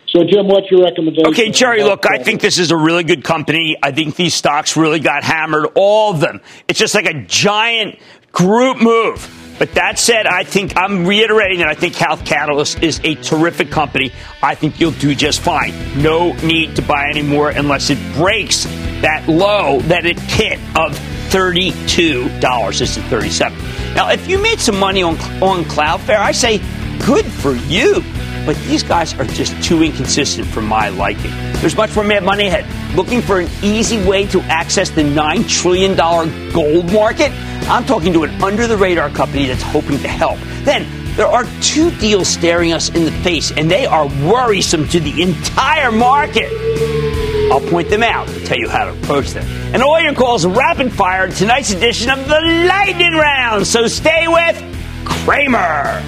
[0.08, 1.26] So, Jim, what's your recommendation?
[1.28, 3.76] Okay, Jerry, look, I think this is a really good company.
[3.82, 6.40] I think these stocks really got hammered, all of them.
[6.68, 7.98] It's just like a giant
[8.30, 9.28] group move.
[9.58, 13.70] But that said, I think I'm reiterating that I think Health Catalyst is a terrific
[13.70, 14.12] company.
[14.42, 15.72] I think you'll do just fine.
[16.00, 18.64] No need to buy any more unless it breaks
[19.00, 20.98] that low that it hit of
[21.30, 22.78] $32.
[22.78, 23.58] This is 37
[23.94, 26.58] Now, if you made some money on, on Cloudflare, I say
[27.04, 28.02] good for you.
[28.44, 31.32] But these guys are just too inconsistent for my liking.
[31.54, 32.64] There's much more mad money ahead.
[32.94, 35.96] Looking for an easy way to access the $9 trillion
[36.52, 37.32] gold market?
[37.68, 40.38] I'm talking to an under the radar company that's hoping to help.
[40.62, 40.86] Then,
[41.16, 45.22] there are two deals staring us in the face, and they are worrisome to the
[45.22, 46.52] entire market.
[47.50, 49.46] I'll point them out and tell you how to approach them.
[49.72, 53.66] And all your calls rapid fire tonight's edition of the Lightning Round.
[53.66, 54.62] So stay with
[55.06, 56.02] Cramer.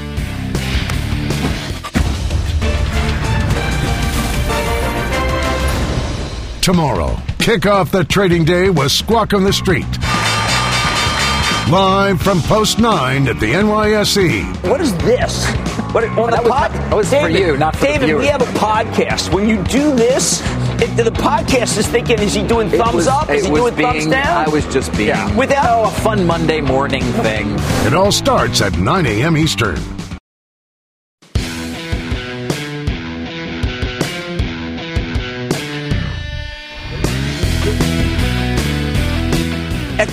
[6.61, 9.87] Tomorrow, kick off the trading day with Squawk on the Street.
[11.71, 14.71] Live from Post 9 at the NYSE.
[14.71, 15.47] What is this?
[15.93, 18.09] What, on that the was, pod, oh, that was David, for you, not for David,
[18.09, 19.35] the we have a podcast.
[19.35, 20.41] When you do this,
[20.81, 23.29] it, the podcast is thinking, is he doing thumbs was, up?
[23.29, 24.47] Is he doing being, thumbs down?
[24.47, 25.37] I was just being yeah.
[25.37, 27.55] without oh, a fun Monday morning thing.
[27.87, 29.37] It all starts at 9 a.m.
[29.37, 29.98] Eastern.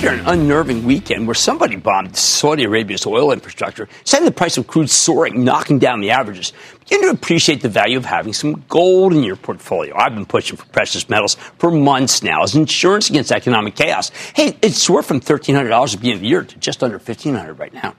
[0.05, 4.67] After an unnerving weekend where somebody bombed Saudi Arabia's oil infrastructure, sending the price of
[4.67, 9.13] crude soaring, knocking down the averages, begin to appreciate the value of having some gold
[9.13, 9.97] in your portfolio.
[9.97, 14.11] I've been pushing for precious metals for months now as insurance against economic chaos.
[14.35, 17.57] Hey, it's soared from $1,300 at the beginning of the year to just under $1,500
[17.57, 17.95] right now.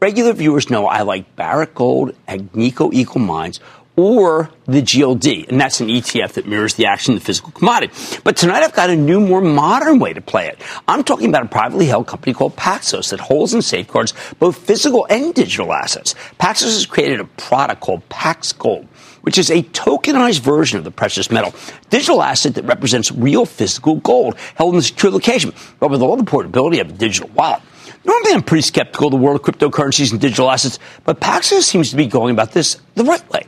[0.00, 3.60] Regular viewers know I like Barrick Gold, Agnico Eagle Mines,
[4.00, 7.92] or the GLD, and that's an ETF that mirrors the action of the physical commodity.
[8.24, 10.60] But tonight I've got a new, more modern way to play it.
[10.88, 15.06] I'm talking about a privately held company called Paxos that holds and safeguards both physical
[15.10, 16.14] and digital assets.
[16.38, 18.86] Paxos has created a product called Pax Gold
[19.22, 21.54] which is a tokenized version of the precious metal,
[21.90, 26.16] digital asset that represents real physical gold held in a secure location, but with all
[26.16, 27.60] the portability of a digital wallet.
[28.04, 31.90] Normally, I'm pretty skeptical of the world of cryptocurrencies and digital assets, but Paxos seems
[31.90, 33.46] to be going about this the right way.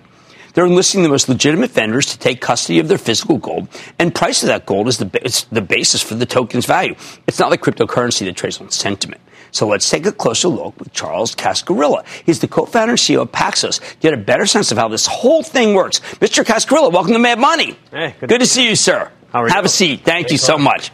[0.54, 4.42] They're enlisting the most legitimate vendors to take custody of their physical gold, and price
[4.42, 6.94] of that gold is the, the basis for the token's value.
[7.26, 9.20] It's not like cryptocurrency that trades on sentiment.
[9.50, 12.06] So let's take a closer look with Charles Cascarilla.
[12.24, 13.80] He's the co-founder and CEO of Paxos.
[14.00, 16.00] Get a better sense of how this whole thing works.
[16.00, 16.42] Mr.
[16.42, 17.76] Cascarilla, welcome to Mad Money.
[17.90, 19.10] Hey, good, good to see you, sir.
[19.32, 19.60] Have you?
[19.62, 20.04] a seat.
[20.04, 20.90] Thank you so much.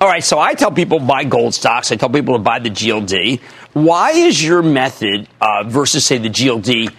[0.00, 1.92] All right, so I tell people to buy gold stocks.
[1.92, 3.40] I tell people to buy the GLD.
[3.72, 6.92] Why is your method uh, versus, say, the GLD,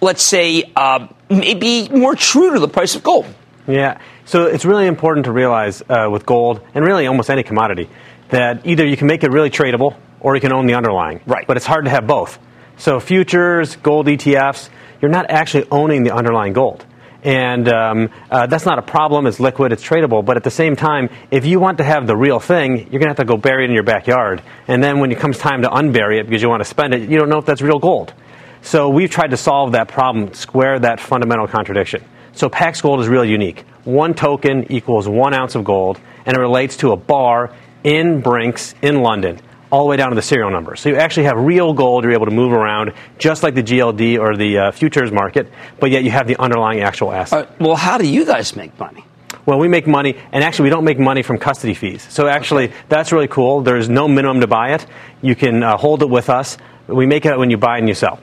[0.00, 3.26] let's say, uh, maybe more true to the price of gold?
[3.66, 7.88] Yeah, so it's really important to realize uh, with gold and really almost any commodity
[8.30, 11.20] that either you can make it really tradable or you can own the underlying.
[11.26, 11.46] Right.
[11.46, 12.38] But it's hard to have both.
[12.76, 14.68] So futures, gold ETFs,
[15.00, 16.84] you're not actually owning the underlying gold.
[17.22, 19.26] And um, uh, that's not a problem.
[19.26, 20.24] It's liquid, it's tradable.
[20.24, 23.02] But at the same time, if you want to have the real thing, you're going
[23.02, 24.42] to have to go bury it in your backyard.
[24.68, 27.10] And then when it comes time to unbury it because you want to spend it,
[27.10, 28.14] you don't know if that's real gold.
[28.62, 32.04] So we've tried to solve that problem, square that fundamental contradiction.
[32.32, 33.64] So Pax Gold is really unique.
[33.84, 37.52] One token equals one ounce of gold, and it relates to a bar
[37.82, 39.40] in Brinks in London
[39.70, 40.76] all the way down to the serial number.
[40.76, 44.18] So you actually have real gold you're able to move around, just like the GLD
[44.18, 47.46] or the uh, futures market, but yet you have the underlying actual asset.
[47.46, 49.04] Uh, well, how do you guys make money?
[49.46, 52.06] Well, we make money, and actually, we don't make money from custody fees.
[52.10, 52.76] So, actually, okay.
[52.88, 53.62] that's really cool.
[53.62, 54.86] There's no minimum to buy it.
[55.22, 56.58] You can uh, hold it with us.
[56.86, 58.20] We make it when you buy and you sell.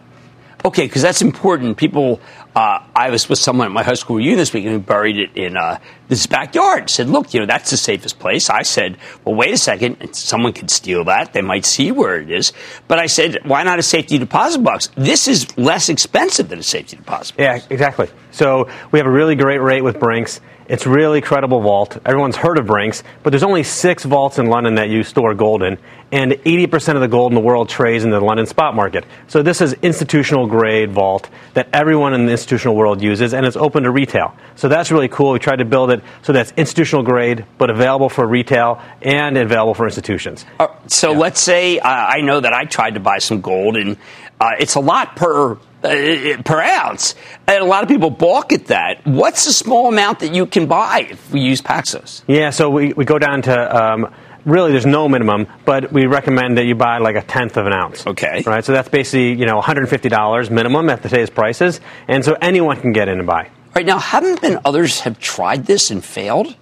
[0.66, 1.78] Okay, because that's important.
[1.78, 2.20] People,
[2.56, 5.18] uh, I was with someone at my high school reunion this week and who buried
[5.18, 6.90] it in uh, this backyard.
[6.90, 8.50] Said, look, you know, that's the safest place.
[8.50, 10.14] I said, well, wait a second.
[10.16, 11.34] Someone could steal that.
[11.34, 12.54] They might see where it is.
[12.88, 14.90] But I said, why not a safety deposit box?
[14.96, 17.40] This is less expensive than a safety deposit box.
[17.40, 18.10] Yeah, exactly.
[18.32, 20.42] So we have a really great rate with Brinks.
[20.70, 21.98] It's really credible vault.
[22.06, 25.64] Everyone's heard of Brinks, but there's only six vaults in London that you store gold
[25.64, 25.78] in,
[26.12, 29.06] and 80% of the gold in the world trades in the London spot market.
[29.28, 33.56] So this is institutional grade vault that everyone in the institutional world uses, and it's
[33.56, 34.36] open to retail.
[34.56, 35.32] So that's really cool.
[35.32, 39.74] We tried to build it so that's institutional grade, but available for retail and available
[39.74, 40.46] for institutions.
[40.60, 41.18] Uh, so yeah.
[41.18, 43.96] let's say uh, I know that I tried to buy some gold, and
[44.42, 45.58] uh, it's a lot per
[45.88, 47.16] uh, per ounce.
[47.48, 49.06] And a lot of people balk at that.
[49.06, 52.24] What's the small amount that you can buy if we use Paxos?
[52.28, 54.14] Yeah, so we, we go down to um,
[54.48, 57.74] really there's no minimum, but we recommend that you buy like a tenth of an
[57.74, 58.08] ounce.
[58.08, 58.44] Okay.
[58.46, 62.94] Right, so that's basically you know $150 minimum at today's prices, and so anyone can
[62.94, 63.50] get in and buy.
[63.76, 66.56] Right now, haven't been others have tried this and failed?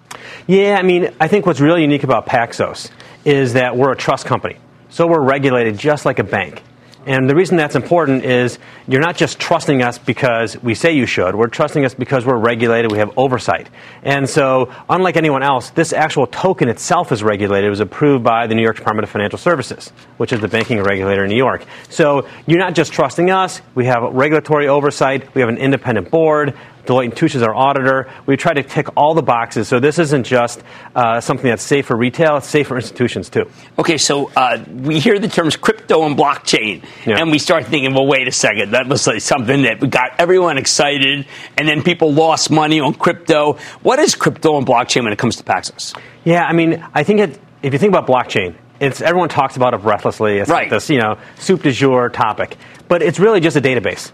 [0.47, 2.89] Yeah, I mean, I think what's really unique about Paxos
[3.23, 4.57] is that we're a trust company,
[4.89, 6.61] so we're regulated just like a bank.
[7.05, 11.05] And the reason that's important is you're not just trusting us because we say you
[11.05, 11.35] should.
[11.35, 13.69] We're trusting us because we're regulated, we have oversight.
[14.01, 17.67] And so, unlike anyone else, this actual token itself is regulated.
[17.67, 20.81] It was approved by the New York Department of Financial Services, which is the banking
[20.81, 21.65] regulator in New York.
[21.89, 26.57] So, you're not just trusting us, we have regulatory oversight, we have an independent board,
[26.85, 28.09] Deloitte & Touche is our auditor.
[28.25, 29.67] We try to tick all the boxes.
[29.67, 30.61] So this isn't just
[30.95, 33.49] uh, something that's safe for retail; it's safe for institutions too.
[33.79, 37.19] Okay, so uh, we hear the terms crypto and blockchain, yeah.
[37.19, 40.57] and we start thinking, well, wait a second, that was like something that got everyone
[40.57, 41.25] excited,
[41.57, 43.53] and then people lost money on crypto.
[43.81, 45.97] What is crypto and blockchain when it comes to Paxos?
[46.23, 49.73] Yeah, I mean, I think it, if you think about blockchain, it's everyone talks about
[49.73, 50.37] it breathlessly.
[50.37, 50.63] It's right.
[50.63, 52.57] like this, you know, soup du jour topic,
[52.87, 54.11] but it's really just a database.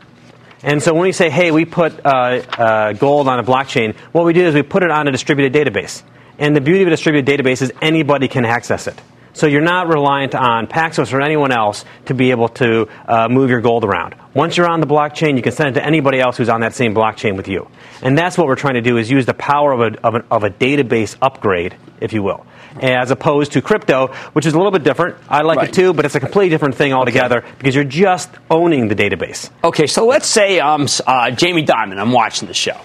[0.63, 4.25] And so when we say, hey, we put uh, uh, gold on a blockchain, what
[4.25, 6.03] we do is we put it on a distributed database.
[6.37, 8.99] And the beauty of a distributed database is anybody can access it.
[9.33, 13.49] So you're not reliant on Paxos or anyone else to be able to uh, move
[13.49, 14.15] your gold around.
[14.33, 16.73] Once you're on the blockchain, you can send it to anybody else who's on that
[16.73, 17.69] same blockchain with you.
[18.01, 20.43] And that's what we're trying to do is use the power of a, of, of
[20.43, 22.45] a database upgrade, if you will,
[22.79, 25.15] as opposed to crypto, which is a little bit different.
[25.29, 25.67] I like Right.
[25.69, 29.49] it too, but it's a completely different thing altogether because you're just owning the database.
[29.63, 32.77] Okay, so let's say um, uh, Jamie Dimon, I'm watching the show,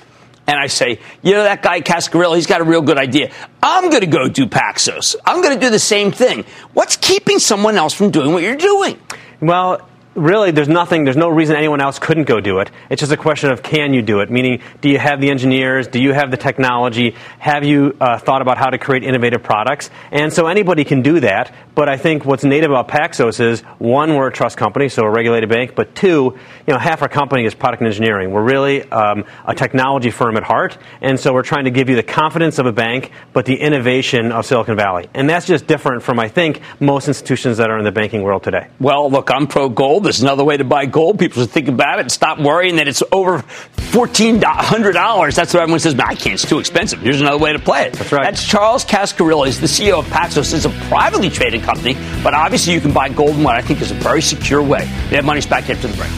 [0.47, 3.31] and I say, you know, that guy Cascarilla, he's got a real good idea.
[3.63, 5.17] I'm going to go do Paxos.
[5.25, 6.45] I'm going to do the same thing.
[6.73, 8.99] What's keeping someone else from doing what you're doing?
[9.41, 12.71] Well, really, there's nothing, there's no reason anyone else couldn't go do it.
[12.91, 14.31] It's just a question of can you do it?
[14.31, 15.87] Meaning, do you have the engineers?
[15.87, 17.15] Do you have the technology?
[17.39, 19.91] Have you uh, thought about how to create innovative products?
[20.11, 21.55] And so anybody can do that.
[21.75, 25.11] But I think what's native about Paxos is one, we're a trust company, so a
[25.11, 25.75] regulated bank.
[25.75, 28.33] But two, you know, half our company is product and engineering.
[28.33, 31.97] We're really um, a technology firm at heart, and so we're trying to give you
[31.97, 35.09] the confidence of a bank, but the innovation of Silicon Valley.
[35.13, 38.43] And that's just different from I think most institutions that are in the banking world
[38.43, 38.69] today.
[38.81, 40.06] Well, look, I'm pro gold.
[40.07, 41.19] There's another way to buy gold.
[41.19, 43.43] People should think about it and stop worrying that it's over
[43.91, 45.35] $1,400.
[45.35, 45.97] That's what everyone says.
[45.97, 46.35] "Man, I can't.
[46.35, 47.01] It's too expensive.
[47.01, 47.95] Here's another way to play it.
[47.95, 48.23] That's right.
[48.23, 49.47] That's Charles Cascarilla.
[49.47, 50.55] He's the CEO of Paxos.
[50.55, 53.83] It's a privately traded company, but obviously you can buy gold in what I think
[53.83, 54.89] is a very secure way.
[55.11, 56.13] We have money's back after the break.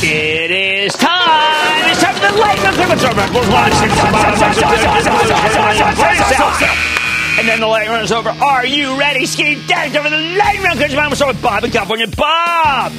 [0.00, 1.17] It is time.
[2.88, 3.22] Time the
[7.38, 8.30] And then the lightning round is over.
[8.30, 9.98] Are you ready, Ski Daddy?
[9.98, 10.78] over the lightning round.
[10.78, 12.06] Because I'm with Bob in California.
[12.06, 12.92] Bob.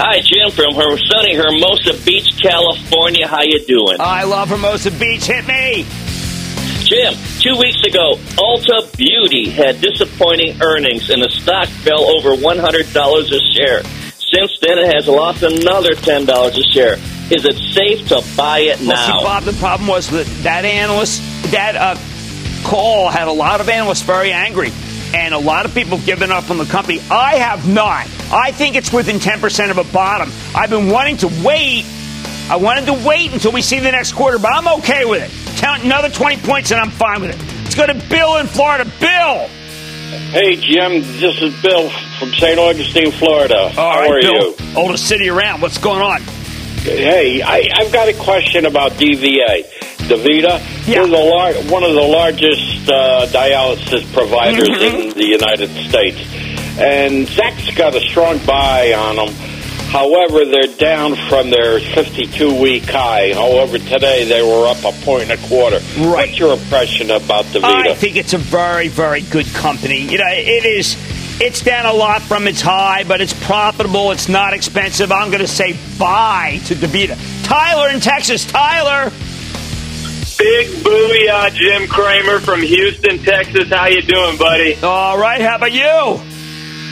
[0.00, 3.28] Hi, Jim from her sunny Hermosa Beach, California.
[3.28, 3.96] How you doing?
[4.00, 5.26] I love Hermosa Beach.
[5.26, 5.84] Hit me.
[6.84, 13.32] Jim, two weeks ago, Ulta Beauty had disappointing earnings and the stock fell over $100
[13.32, 13.82] a share.
[14.32, 16.94] Since then, it has lost another $10 a share.
[17.30, 19.20] Is it safe to buy it Well, see, now?
[19.22, 21.20] Bob, the problem was that that analyst,
[21.50, 21.96] that uh,
[22.68, 24.70] call had a lot of analysts very angry.
[25.14, 27.00] And a lot of people have given up on the company.
[27.10, 28.06] I have not.
[28.30, 30.30] I think it's within 10% of a bottom.
[30.54, 31.86] I've been wanting to wait.
[32.50, 35.58] I wanted to wait until we see the next quarter, but I'm okay with it.
[35.58, 37.54] Count another 20 points and I'm fine with it.
[37.64, 38.84] Let's go to Bill in Florida.
[39.00, 39.48] Bill!
[40.08, 42.58] Hey, Jim, this is Bill from St.
[42.58, 43.58] Augustine, Florida.
[43.58, 44.54] All How right, are Bill.
[44.58, 44.76] you?
[44.76, 45.60] Oldest city around.
[45.60, 46.22] What's going on?
[46.82, 49.66] Hey, I, I've got a question about DVA.
[50.08, 55.08] DaVita, they're the lar- one of the largest uh, dialysis providers Mm-hmm.
[55.10, 56.18] in the United States.
[56.78, 59.34] And Zacks got a strong buy on them.
[59.88, 63.32] However, they're down from their 52 week high.
[63.32, 65.78] However, today they were up a point and a quarter.
[65.96, 66.28] Right.
[66.28, 67.64] What's your impression about DaVita?
[67.64, 70.00] I think it's a very, very good company.
[70.00, 70.96] You know, it is.
[71.40, 74.10] It's down a lot from its high, but it's profitable.
[74.10, 75.10] It's not expensive.
[75.10, 77.16] I'm going to say buy to DaVita.
[77.44, 78.44] Tyler in Texas.
[78.44, 79.10] Tyler.
[80.38, 83.70] Big booyah, Jim Cramer from Houston, Texas.
[83.70, 84.76] How you doing, buddy?
[84.82, 85.40] All right.
[85.40, 86.27] How about you?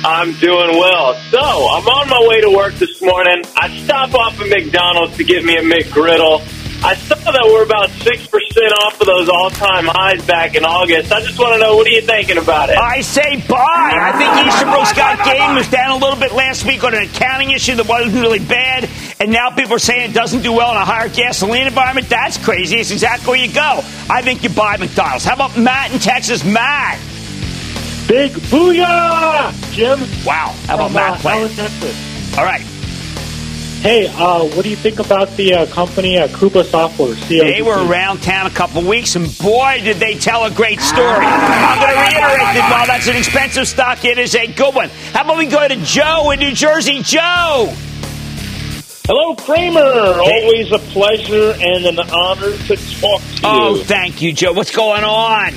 [0.07, 1.14] I'm doing well.
[1.30, 3.42] So I'm on my way to work this morning.
[3.57, 6.46] I stop off at McDonald's to get me a McGriddle.
[6.84, 11.11] I saw that we're about six percent off of those all-time highs back in August.
[11.11, 12.78] I just want to know what are you thinking about it?
[12.78, 13.57] I say buy.
[13.59, 17.50] I think Easterbrook Scott Game was down a little bit last week on an accounting
[17.50, 18.88] issue that wasn't really bad,
[19.18, 22.09] and now people are saying it doesn't do well in a higher gasoline environment.
[22.09, 22.76] That's crazy.
[22.76, 23.80] It's exactly where you go.
[24.09, 25.24] I think you buy McDonald's.
[25.24, 26.44] How about Matt in Texas?
[26.44, 27.00] Matt.
[28.07, 29.98] Big booyah, Jim.
[30.24, 30.54] Wow.
[30.66, 31.38] How about From, Matt uh, playing?
[31.40, 32.38] Allen, Texas.
[32.38, 32.62] All right.
[33.80, 37.14] Hey, uh, what do you think about the uh, company uh, Coupa Software?
[37.14, 37.28] CODC?
[37.40, 41.07] They were around town a couple weeks, and boy, did they tell a great story.
[41.07, 44.88] I'm going to reiterate that while that's an expensive stock, it is a good one.
[45.12, 47.02] How about we go to Joe in New Jersey?
[47.02, 47.72] Joe!
[49.04, 49.80] Hello, Cramer.
[49.80, 53.40] Always a pleasure and an honor to talk to you.
[53.44, 54.52] Oh, thank you, Joe.
[54.52, 55.52] What's going on?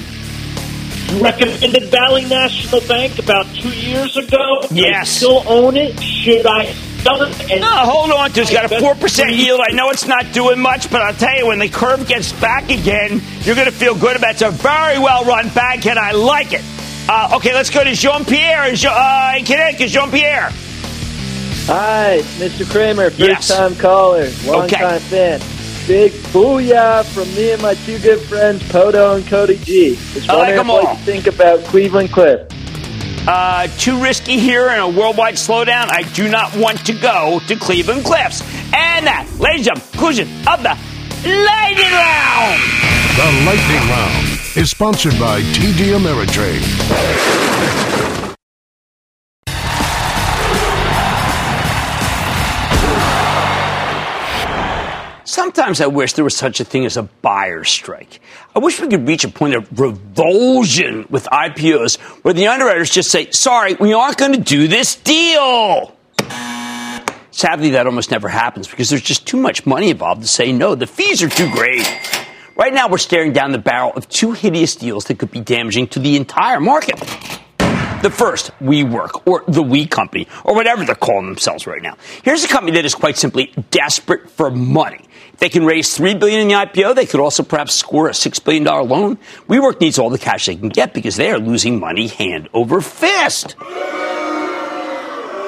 [1.10, 4.62] You recommended Valley National Bank about two years ago.
[4.72, 4.96] Yes.
[5.02, 6.00] I still own it.
[6.02, 6.66] Should I
[7.02, 7.52] sell it?
[7.52, 8.44] And No, hold on to it.
[8.44, 9.60] It's got a 4% yield.
[9.68, 12.70] I know it's not doing much, but I'll tell you, when the curve gets back
[12.70, 14.34] again, you're going to feel good about it.
[14.34, 16.62] It's a very well run bank, and I like it.
[17.10, 19.90] Uh, okay, let's go to Jean Pierre in Jo- uh, in Connecticut.
[19.90, 20.52] Jean Pierre.
[21.72, 22.70] Hi, Mr.
[22.70, 23.48] Cramer, first Yes.
[23.48, 24.78] time caller, long Okay.
[24.78, 25.42] time fan.
[25.90, 29.96] Big booyah from me and my two good friends, Poto and Cody G.
[30.14, 30.94] Just I like wondering 'em what all.
[30.94, 32.42] you think about Cleveland Cliff.
[33.28, 35.90] Uh, too risky here in a worldwide slowdown.
[35.92, 38.42] I do not want to go to Cleveland Cliffs.
[38.72, 40.78] And that, ladies and gentlemen, conclusion of the
[41.26, 42.62] Lightning Round.
[43.18, 46.66] The Lightning Round is sponsored by TD Ameritrade.
[55.30, 58.20] Sometimes I wish there was such a thing as a buyer's strike.
[58.56, 63.12] I wish we could reach a point of revulsion with IPOs where the underwriters just
[63.12, 65.96] say, sorry, we aren't going to do this deal.
[67.30, 70.74] Sadly, that almost never happens because there's just too much money involved to say no.
[70.74, 71.88] The fees are too great.
[72.56, 75.90] Right now, we're staring down the barrel of two hideous deals that could be damaging
[75.90, 76.98] to the entire market.
[78.02, 81.98] The first, WeWork, or the We Company, or whatever they're calling themselves right now.
[82.24, 85.06] Here's a company that is quite simply desperate for money.
[85.40, 88.40] They can raise three billion in the IPO, they could also perhaps score a six
[88.40, 89.18] billion dollar loan.
[89.48, 92.82] WeWork needs all the cash they can get because they are losing money hand over
[92.82, 93.56] fist.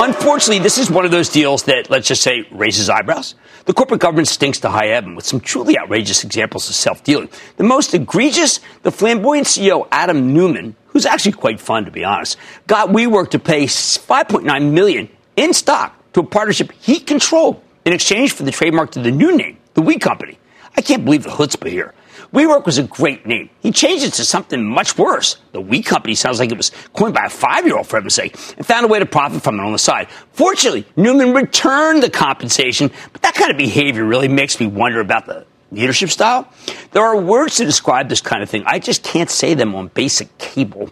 [0.04, 3.36] Unfortunately, this is one of those deals that, let's just say, raises eyebrows.
[3.66, 7.30] The corporate governance stinks to high heaven with some truly outrageous examples of self dealing.
[7.58, 12.38] The most egregious, the flamboyant CEO Adam Neumann, who's actually quite fun to be honest,
[12.66, 18.34] got WeWork to pay 5.9 million in stock to a partnership he controlled in exchange
[18.34, 20.38] for the trademark to the new name, the We Company.
[20.76, 21.94] I can't believe the chutzpah here.
[22.34, 23.50] WeWork was a great name.
[23.60, 25.36] He changed it to something much worse.
[25.52, 28.66] The We Company sounds like it was coined by a five-year-old, for heaven's sake, and
[28.66, 30.08] found a way to profit from it on the side.
[30.32, 35.26] Fortunately, Neumann returned the compensation, but that kind of behavior really makes me wonder about
[35.26, 36.48] the leadership style.
[36.92, 38.64] There are words to describe this kind of thing.
[38.66, 40.90] I just can't say them on basic cable.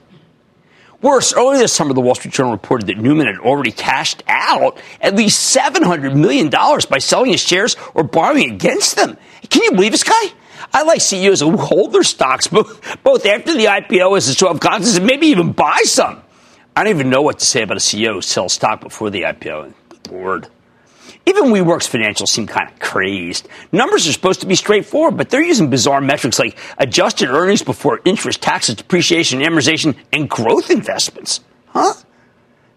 [1.02, 4.82] Worse, earlier this summer, the Wall Street Journal reported that Neumann had already cashed out
[5.00, 9.18] at least $700 million by selling his shares or borrowing against them.
[9.50, 10.34] Can you believe this guy?
[10.74, 14.50] I like CEOs who hold their stocks both, both after the IPO as a show
[14.50, 16.22] of confidence and maybe even buy some.
[16.76, 19.22] I don't even know what to say about a CEO who sells stock before the
[19.22, 19.74] IPO.
[19.88, 20.48] Good Lord.
[21.26, 23.48] Even WeWork's financials seem kind of crazed.
[23.72, 28.00] Numbers are supposed to be straightforward, but they're using bizarre metrics like adjusted earnings before
[28.04, 31.42] interest, taxes, depreciation, amortization, and growth investments.
[31.68, 31.94] Huh?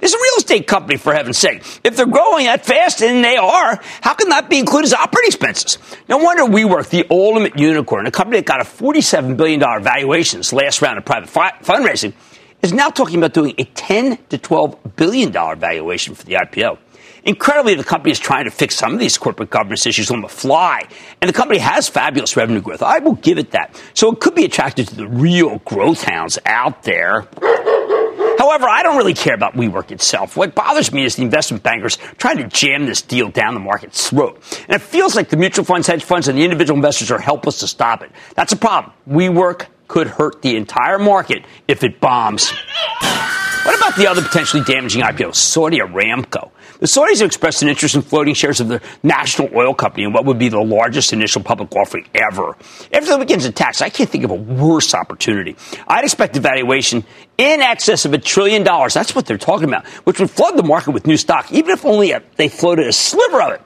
[0.00, 1.62] It's a real estate company, for heaven's sake.
[1.84, 5.28] If they're growing that fast, and they are, how can that be included as operating
[5.28, 5.78] expenses?
[6.08, 10.52] No wonder WeWork, the ultimate unicorn, a company that got a $47 billion valuation this
[10.52, 12.14] last round of private fi- fundraising,
[12.62, 16.78] is now talking about doing a 10 to $12 billion valuation for the IPO.
[17.24, 20.28] Incredibly, the company is trying to fix some of these corporate governance issues on the
[20.28, 20.82] fly,
[21.20, 22.82] and the company has fabulous revenue growth.
[22.82, 23.80] I will give it that.
[23.94, 27.28] So it could be attractive to the real growth hounds out there.
[28.38, 30.36] However, I don't really care about WeWork itself.
[30.36, 34.10] What bothers me is the investment bankers trying to jam this deal down the market's
[34.10, 34.42] throat.
[34.68, 37.60] And it feels like the mutual funds, hedge funds, and the individual investors are helpless
[37.60, 38.10] to stop it.
[38.34, 38.92] That's a problem.
[39.08, 42.50] WeWork could hurt the entire market if it bombs.
[43.62, 46.50] What about the other potentially damaging IPO, Saudi Aramco?
[46.82, 50.12] The Saudis have expressed an interest in floating shares of the national oil company in
[50.12, 52.56] what would be the largest initial public offering ever.
[52.92, 55.54] After the weekend's attacks, I can't think of a worse opportunity.
[55.86, 57.04] I'd expect a valuation
[57.38, 58.94] in excess of a trillion dollars.
[58.94, 61.84] That's what they're talking about, which would flood the market with new stock, even if
[61.84, 63.62] only a, they floated a sliver of it.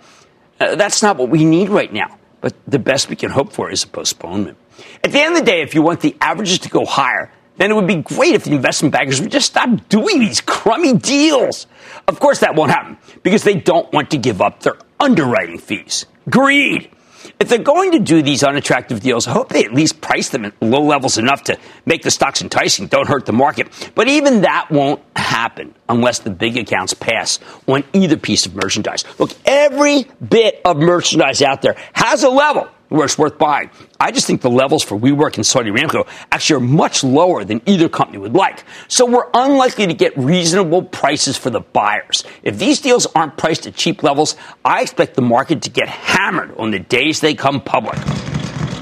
[0.61, 2.19] Uh, that's not what we need right now.
[2.43, 4.59] But the best we can hope for is a postponement.
[5.03, 7.71] At the end of the day, if you want the averages to go higher, then
[7.71, 11.67] it would be great if the investment bankers would just stop doing these crummy deals.
[12.07, 16.07] Of course, that won't happen because they don't want to give up their underwriting fees.
[16.29, 16.91] Greed.
[17.39, 20.45] If they're going to do these unattractive deals, I hope they at least price them
[20.45, 23.69] at low levels enough to make the stocks enticing, don't hurt the market.
[23.95, 29.05] But even that won't happen unless the big accounts pass on either piece of merchandise.
[29.19, 33.71] Look, every bit of merchandise out there has a level where it's worth buying.
[33.99, 37.61] I just think the levels for WeWork and Saudi Aramco actually are much lower than
[37.67, 38.65] either company would like.
[38.89, 42.25] So we're unlikely to get reasonable prices for the buyers.
[42.43, 46.57] If these deals aren't priced at cheap levels, I expect the market to get hammered
[46.59, 47.99] on the days they come public.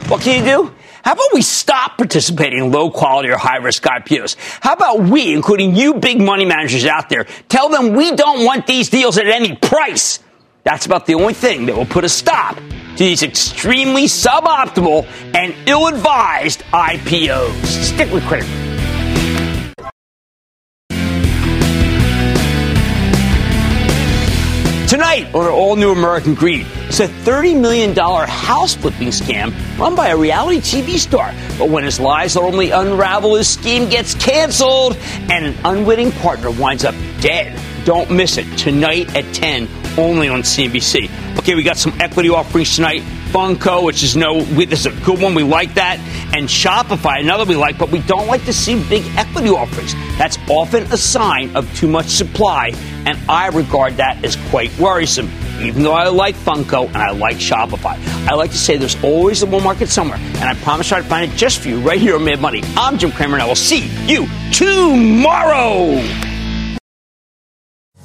[0.09, 0.75] What can you do?
[1.03, 4.37] How about we stop participating in low quality or high risk IPOs?
[4.61, 8.67] How about we, including you big money managers out there, tell them we don't want
[8.67, 10.19] these deals at any price?
[10.63, 15.55] That's about the only thing that will put a stop to these extremely suboptimal and
[15.69, 17.65] ill advised IPOs.
[17.65, 18.65] Stick with Cramer.
[24.89, 29.97] Tonight on our all new American Greed, it's a $30 million house flipping scam run
[29.97, 31.35] by a reality TV star.
[31.59, 34.97] But when his lies ultimately unravel, his scheme gets canceled
[35.31, 37.61] and an unwitting partner winds up dead.
[37.85, 39.67] Don't miss it tonight at 10
[39.99, 41.39] only on CNBC.
[41.39, 43.03] Okay, we got some equity offerings tonight.
[43.35, 45.35] Funko, which is no, this is a good one.
[45.35, 45.99] We like that.
[46.33, 49.93] And Shopify, another we like, but we don't like to see big equity offerings.
[50.19, 52.73] That's often a sign of too much supply,
[53.07, 55.31] and I regard that as quite worrisome.
[55.61, 57.97] Even though I like Funko and I like Shopify,
[58.29, 61.33] I like to say there's always a bull market somewhere, and I promise I'll find
[61.33, 62.63] it just for you right here on Mad Money.
[62.77, 66.34] I'm Jim Cramer, and I will see you tomorrow.